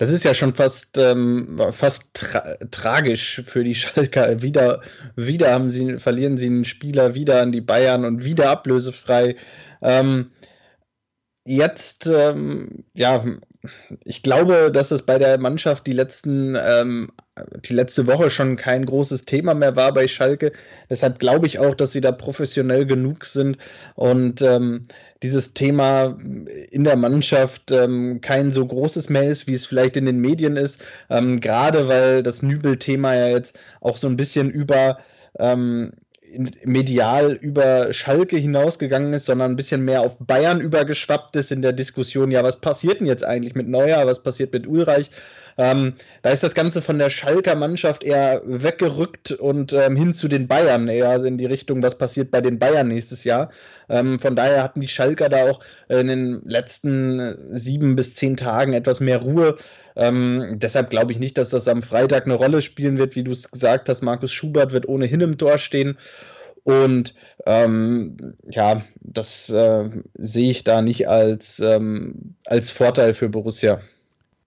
das 0.00 0.08
ist 0.08 0.24
ja 0.24 0.32
schon 0.32 0.54
fast, 0.54 0.96
ähm, 0.96 1.60
fast 1.72 2.14
tra 2.14 2.56
tragisch 2.70 3.42
für 3.44 3.62
die 3.62 3.74
Schalker. 3.74 4.40
Wieder, 4.40 4.80
wieder 5.14 5.52
haben 5.52 5.68
sie, 5.68 5.98
verlieren 5.98 6.38
sie 6.38 6.46
einen 6.46 6.64
Spieler 6.64 7.14
wieder 7.14 7.42
an 7.42 7.52
die 7.52 7.60
Bayern 7.60 8.06
und 8.06 8.24
wieder 8.24 8.48
ablösefrei. 8.48 9.36
Ähm, 9.82 10.30
jetzt, 11.44 12.06
ähm, 12.06 12.84
ja, 12.96 13.22
ich 14.04 14.22
glaube, 14.22 14.70
dass 14.72 14.90
es 14.90 15.02
bei 15.02 15.18
der 15.18 15.38
Mannschaft 15.38 15.86
die 15.86 15.92
letzten, 15.92 16.56
ähm, 16.56 17.10
die 17.64 17.74
letzte 17.74 18.06
Woche 18.06 18.30
schon 18.30 18.56
kein 18.56 18.86
großes 18.86 19.26
Thema 19.26 19.54
mehr 19.54 19.76
war 19.76 19.92
bei 19.92 20.08
Schalke. 20.08 20.52
Deshalb 20.88 21.18
glaube 21.18 21.46
ich 21.46 21.58
auch, 21.58 21.74
dass 21.74 21.92
sie 21.92 22.00
da 22.00 22.12
professionell 22.12 22.86
genug 22.86 23.26
sind 23.26 23.58
und 23.94 24.40
ähm, 24.40 24.84
dieses 25.22 25.52
Thema 25.52 26.18
in 26.70 26.84
der 26.84 26.96
Mannschaft 26.96 27.70
ähm, 27.70 28.20
kein 28.22 28.50
so 28.50 28.66
großes 28.66 29.10
mehr 29.10 29.28
ist, 29.28 29.46
wie 29.46 29.54
es 29.54 29.66
vielleicht 29.66 29.96
in 29.98 30.06
den 30.06 30.20
Medien 30.20 30.56
ist. 30.56 30.82
Ähm, 31.10 31.40
Gerade 31.40 31.88
weil 31.88 32.22
das 32.22 32.42
Nübel-Thema 32.42 33.14
ja 33.14 33.28
jetzt 33.28 33.58
auch 33.80 33.98
so 33.98 34.06
ein 34.06 34.16
bisschen 34.16 34.50
über 34.50 34.98
ähm, 35.38 35.92
medial 36.64 37.32
über 37.32 37.92
Schalke 37.92 38.36
hinausgegangen 38.36 39.12
ist, 39.12 39.26
sondern 39.26 39.52
ein 39.52 39.56
bisschen 39.56 39.84
mehr 39.84 40.02
auf 40.02 40.16
Bayern 40.18 40.60
übergeschwappt 40.60 41.36
ist 41.36 41.52
in 41.52 41.62
der 41.62 41.72
Diskussion, 41.72 42.30
ja, 42.30 42.42
was 42.42 42.60
passiert 42.60 43.00
denn 43.00 43.06
jetzt 43.06 43.24
eigentlich 43.24 43.54
mit 43.54 43.68
Neuer, 43.68 44.06
was 44.06 44.22
passiert 44.22 44.52
mit 44.52 44.66
Ulreich? 44.66 45.10
Ähm, 45.58 45.94
da 46.22 46.30
ist 46.30 46.42
das 46.42 46.54
Ganze 46.54 46.82
von 46.82 46.98
der 46.98 47.10
Schalker 47.10 47.54
Mannschaft 47.54 48.02
eher 48.04 48.42
weggerückt 48.44 49.32
und 49.32 49.72
ähm, 49.72 49.96
hin 49.96 50.14
zu 50.14 50.28
den 50.28 50.48
Bayern, 50.48 50.88
eher 50.88 51.24
in 51.24 51.38
die 51.38 51.46
Richtung, 51.46 51.82
was 51.82 51.98
passiert 51.98 52.30
bei 52.30 52.40
den 52.40 52.58
Bayern 52.58 52.88
nächstes 52.88 53.24
Jahr. 53.24 53.50
Ähm, 53.88 54.18
von 54.18 54.36
daher 54.36 54.62
hatten 54.62 54.80
die 54.80 54.88
Schalker 54.88 55.28
da 55.28 55.50
auch 55.50 55.60
in 55.88 56.06
den 56.06 56.42
letzten 56.44 57.56
sieben 57.56 57.96
bis 57.96 58.14
zehn 58.14 58.36
Tagen 58.36 58.72
etwas 58.72 59.00
mehr 59.00 59.20
Ruhe. 59.20 59.56
Ähm, 59.96 60.56
deshalb 60.58 60.90
glaube 60.90 61.12
ich 61.12 61.18
nicht, 61.18 61.36
dass 61.38 61.50
das 61.50 61.68
am 61.68 61.82
Freitag 61.82 62.24
eine 62.24 62.34
Rolle 62.34 62.62
spielen 62.62 62.98
wird, 62.98 63.16
wie 63.16 63.24
du 63.24 63.32
es 63.32 63.50
gesagt 63.50 63.88
hast. 63.88 64.02
Markus 64.02 64.32
Schubert 64.32 64.72
wird 64.72 64.88
ohnehin 64.88 65.20
im 65.20 65.38
Tor 65.38 65.58
stehen. 65.58 65.98
Und 66.62 67.14
ähm, 67.46 68.34
ja, 68.50 68.82
das 69.00 69.50
äh, 69.50 69.88
sehe 70.14 70.50
ich 70.50 70.64
da 70.64 70.82
nicht 70.82 71.08
als, 71.08 71.58
ähm, 71.60 72.34
als 72.44 72.70
Vorteil 72.70 73.14
für 73.14 73.28
Borussia. 73.28 73.80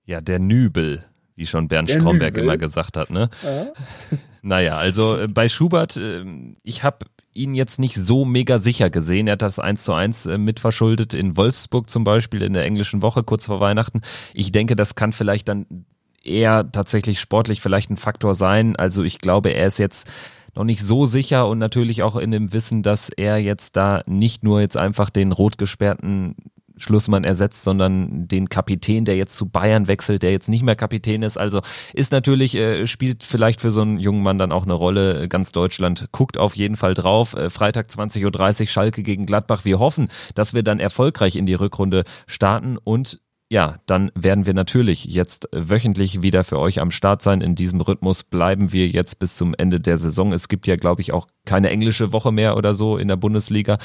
Ja, 0.06 0.22
der 0.22 0.40
Nübel, 0.40 1.06
wie 1.36 1.46
schon 1.46 1.68
Bernd 1.68 1.90
der 1.90 1.96
Stromberg 1.96 2.34
Nübel. 2.34 2.44
immer 2.44 2.58
gesagt 2.58 2.98
hat, 2.98 3.10
ne? 3.10 3.30
Ja. 3.44 3.68
Naja, 4.46 4.78
also 4.78 5.18
äh, 5.18 5.28
bei 5.30 5.48
Schubert, 5.48 5.96
äh, 5.96 6.26
ich 6.64 6.84
habe 6.84 7.06
ihn 7.34 7.56
jetzt 7.56 7.80
nicht 7.80 7.96
so 7.96 8.26
mega 8.26 8.60
sicher 8.60 8.90
gesehen. 8.90 9.28
Er 9.28 9.34
hat 9.34 9.42
das 9.42 9.58
1 9.58 9.86
zu 9.86 9.94
1 9.94 10.26
äh, 10.26 10.38
mitverschuldet 10.38 11.14
in 11.14 11.38
Wolfsburg 11.38 11.90
zum 11.90 12.04
Beispiel 12.04 12.42
in 12.42 12.52
der 12.52 12.66
englischen 12.66 13.02
Woche 13.02 13.24
kurz 13.24 13.46
vor 13.46 13.62
Weihnachten. 13.62 14.02
Ich 14.34 14.52
denke, 14.52 14.76
das 14.76 14.96
kann 14.96 15.14
vielleicht 15.14 15.48
dann 15.48 15.86
eher 16.24 16.70
tatsächlich 16.72 17.22
sportlich 17.22 17.62
vielleicht 17.62 17.90
ein 17.90 17.98
Faktor 17.98 18.36
sein. 18.36 18.76
Also 18.76 19.04
ich 19.04 19.20
glaube, 19.20 19.52
er 19.52 19.68
ist 19.68 19.80
jetzt 19.80 20.12
noch 20.56 20.66
nicht 20.66 20.82
so 20.82 21.06
sicher 21.06 21.48
und 21.48 21.58
natürlich 21.58 22.04
auch 22.04 22.18
in 22.18 22.32
dem 22.32 22.52
Wissen, 22.52 22.84
dass 22.84 23.10
er 23.10 23.38
jetzt 23.38 23.78
da 23.78 24.04
nicht 24.06 24.44
nur 24.44 24.60
jetzt 24.60 24.78
einfach 24.78 25.10
den 25.10 25.32
rot 25.32 25.58
gesperrten 25.58 26.36
Schlussmann 26.78 27.24
ersetzt, 27.24 27.64
sondern 27.64 28.28
den 28.28 28.50
Kapitän, 28.50 29.06
der 29.06 29.16
jetzt 29.16 29.36
zu 29.36 29.48
Bayern 29.48 29.88
wechselt, 29.88 30.24
der 30.24 30.32
jetzt 30.32 30.50
nicht 30.50 30.64
mehr 30.64 30.76
Kapitän 30.76 31.24
ist. 31.24 31.38
Also 31.38 31.62
ist 31.94 32.12
natürlich, 32.12 32.56
äh, 32.56 32.88
spielt 32.88 33.24
vielleicht 33.24 33.62
für 33.62 33.72
so 33.72 33.82
einen 33.82 34.00
jungen 34.00 34.24
Mann 34.24 34.38
dann 34.38 34.52
auch 34.52 34.64
eine 34.64 34.74
Rolle. 34.74 35.28
Ganz 35.28 35.52
Deutschland 35.52 36.08
guckt 36.12 36.38
auf 36.38 36.56
jeden 36.56 36.76
Fall 36.76 36.94
drauf. 36.94 37.34
Äh, 37.36 37.50
Freitag 37.50 37.88
20.30 37.88 38.62
Uhr 38.62 38.68
Schalke 38.68 39.04
gegen 39.04 39.26
Gladbach. 39.26 39.66
Wir 39.66 39.80
hoffen, 39.80 40.08
dass 40.36 40.54
wir 40.54 40.64
dann 40.64 40.80
erfolgreich 40.80 41.36
in 41.36 41.46
die 41.46 41.54
Rückrunde 41.54 42.04
starten 42.28 42.78
und 42.78 43.20
ja, 43.54 43.78
dann 43.86 44.12
werden 44.16 44.48
wir 44.48 44.56
natürlich 44.56 45.06
jetzt 45.06 45.48
wöchentlich 45.52 46.24
wieder 46.24 46.44
für 46.44 46.58
euch 46.58 46.82
am 46.82 46.90
Start 46.90 47.22
sein. 47.22 47.40
In 47.42 47.54
diesem 47.54 47.82
Rhythmus 47.82 48.24
bleiben 48.24 48.74
wir 48.74 48.88
jetzt 48.88 49.20
bis 49.20 49.36
zum 49.36 49.54
Ende 49.56 49.80
der 49.80 50.00
Saison. 50.00 50.34
Es 50.34 50.48
gibt 50.48 50.66
ja, 50.66 50.76
glaube 50.76 51.02
ich, 51.02 51.14
auch 51.14 51.28
keine 51.46 51.70
englische 51.70 52.12
Woche 52.12 52.32
mehr 52.32 52.58
oder 52.58 52.74
so 52.74 52.98
in 52.98 53.10
der 53.10 53.16
Bundesliga 53.16 53.78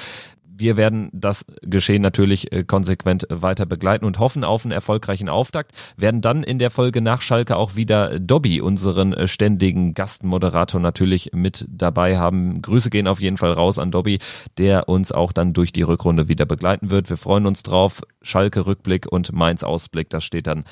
wir 0.59 0.77
werden 0.77 1.09
das 1.13 1.47
Geschehen 1.63 2.03
natürlich 2.03 2.53
äh, 2.53 2.65
konsequent 2.65 3.27
weiter 3.31 3.67
begleiten 3.67 4.05
und 4.05 4.19
hoffen 4.19 4.45
auf 4.45 4.65
einen 4.65 4.73
erfolgreichen 4.73 5.29
Auftakt. 5.29 5.73
Werden 5.97 6.21
dann 6.21 6.43
in 6.43 6.59
der 6.59 6.71
Folge 6.71 7.01
nach 7.01 7.23
Schalke 7.23 7.57
auch 7.57 7.77
wieder 7.77 8.19
Dobby, 8.19 8.61
unseren 8.61 9.13
äh, 9.13 9.29
ständigen 9.29 9.95
Gastmoderator, 9.95 10.81
natürlich 10.81 11.31
mit 11.33 11.67
dabei 11.71 12.19
haben. 12.19 12.61
Grüße 12.61 12.91
gehen 12.91 13.07
auf 13.07 13.21
jeden 13.21 13.37
Fall 13.37 13.53
raus 13.53 13.79
an 13.79 13.91
Dobby, 13.91 14.19
der 14.59 14.89
uns 14.89 15.13
auch 15.13 15.33
dann 15.33 15.53
durch 15.53 15.73
die 15.73 15.83
Rückrunde 15.83 16.29
wieder 16.29 16.47
begleiten 16.47 16.91
wird. 16.91 17.09
Wir 17.09 17.17
freuen 17.17 17.47
uns 17.47 17.63
drauf. 17.63 18.03
Schalke 18.23 18.67
Rückblick 18.67 19.07
und 19.11 19.33
Mainz 19.33 19.63
Ausblick, 19.63 20.11
das 20.11 20.25
steht 20.25 20.47
dann 20.47 20.65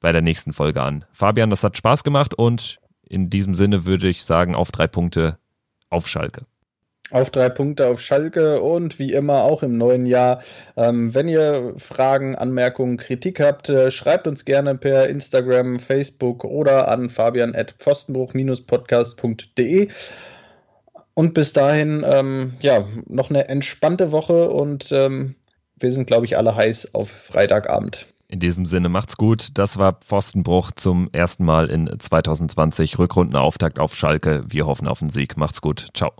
bei 0.00 0.12
der 0.12 0.22
nächsten 0.22 0.52
Folge 0.52 0.82
an. 0.82 1.04
Fabian, 1.12 1.50
das 1.50 1.64
hat 1.64 1.78
Spaß 1.78 2.04
gemacht 2.04 2.34
und 2.34 2.78
in 3.08 3.30
diesem 3.30 3.54
Sinne 3.54 3.86
würde 3.86 4.08
ich 4.08 4.24
sagen, 4.24 4.54
auf 4.54 4.70
drei 4.70 4.86
Punkte 4.86 5.38
auf 5.88 6.08
Schalke 6.08 6.46
auf 7.10 7.30
drei 7.30 7.48
Punkte 7.48 7.86
auf 7.86 8.00
Schalke 8.00 8.60
und 8.60 8.98
wie 8.98 9.12
immer 9.12 9.44
auch 9.44 9.62
im 9.62 9.76
neuen 9.76 10.06
Jahr. 10.06 10.42
Ähm, 10.76 11.14
wenn 11.14 11.28
ihr 11.28 11.74
Fragen, 11.76 12.34
Anmerkungen, 12.34 12.96
Kritik 12.96 13.40
habt, 13.40 13.68
äh, 13.68 13.90
schreibt 13.90 14.26
uns 14.26 14.44
gerne 14.44 14.74
per 14.74 15.08
Instagram, 15.08 15.80
Facebook 15.80 16.44
oder 16.44 16.88
an 16.88 17.10
fabian.pfostenbruch-podcast.de. 17.10 19.88
Und 21.14 21.34
bis 21.34 21.52
dahin, 21.52 22.04
ähm, 22.08 22.54
ja, 22.60 22.86
noch 23.06 23.30
eine 23.30 23.48
entspannte 23.48 24.10
Woche 24.10 24.50
und 24.50 24.90
ähm, 24.90 25.36
wir 25.78 25.92
sind, 25.92 26.06
glaube 26.06 26.26
ich, 26.26 26.36
alle 26.36 26.56
heiß 26.56 26.94
auf 26.94 27.10
Freitagabend. 27.10 28.06
In 28.26 28.40
diesem 28.40 28.66
Sinne 28.66 28.88
macht's 28.88 29.16
gut. 29.16 29.50
Das 29.54 29.78
war 29.78 29.98
Pfostenbruch 30.00 30.72
zum 30.72 31.08
ersten 31.12 31.44
Mal 31.44 31.70
in 31.70 31.88
2020. 31.98 32.98
Rückrundenauftakt 32.98 33.78
auf 33.78 33.94
Schalke. 33.94 34.42
Wir 34.48 34.66
hoffen 34.66 34.88
auf 34.88 34.98
den 34.98 35.10
Sieg. 35.10 35.36
Macht's 35.36 35.60
gut. 35.60 35.88
Ciao. 35.94 36.12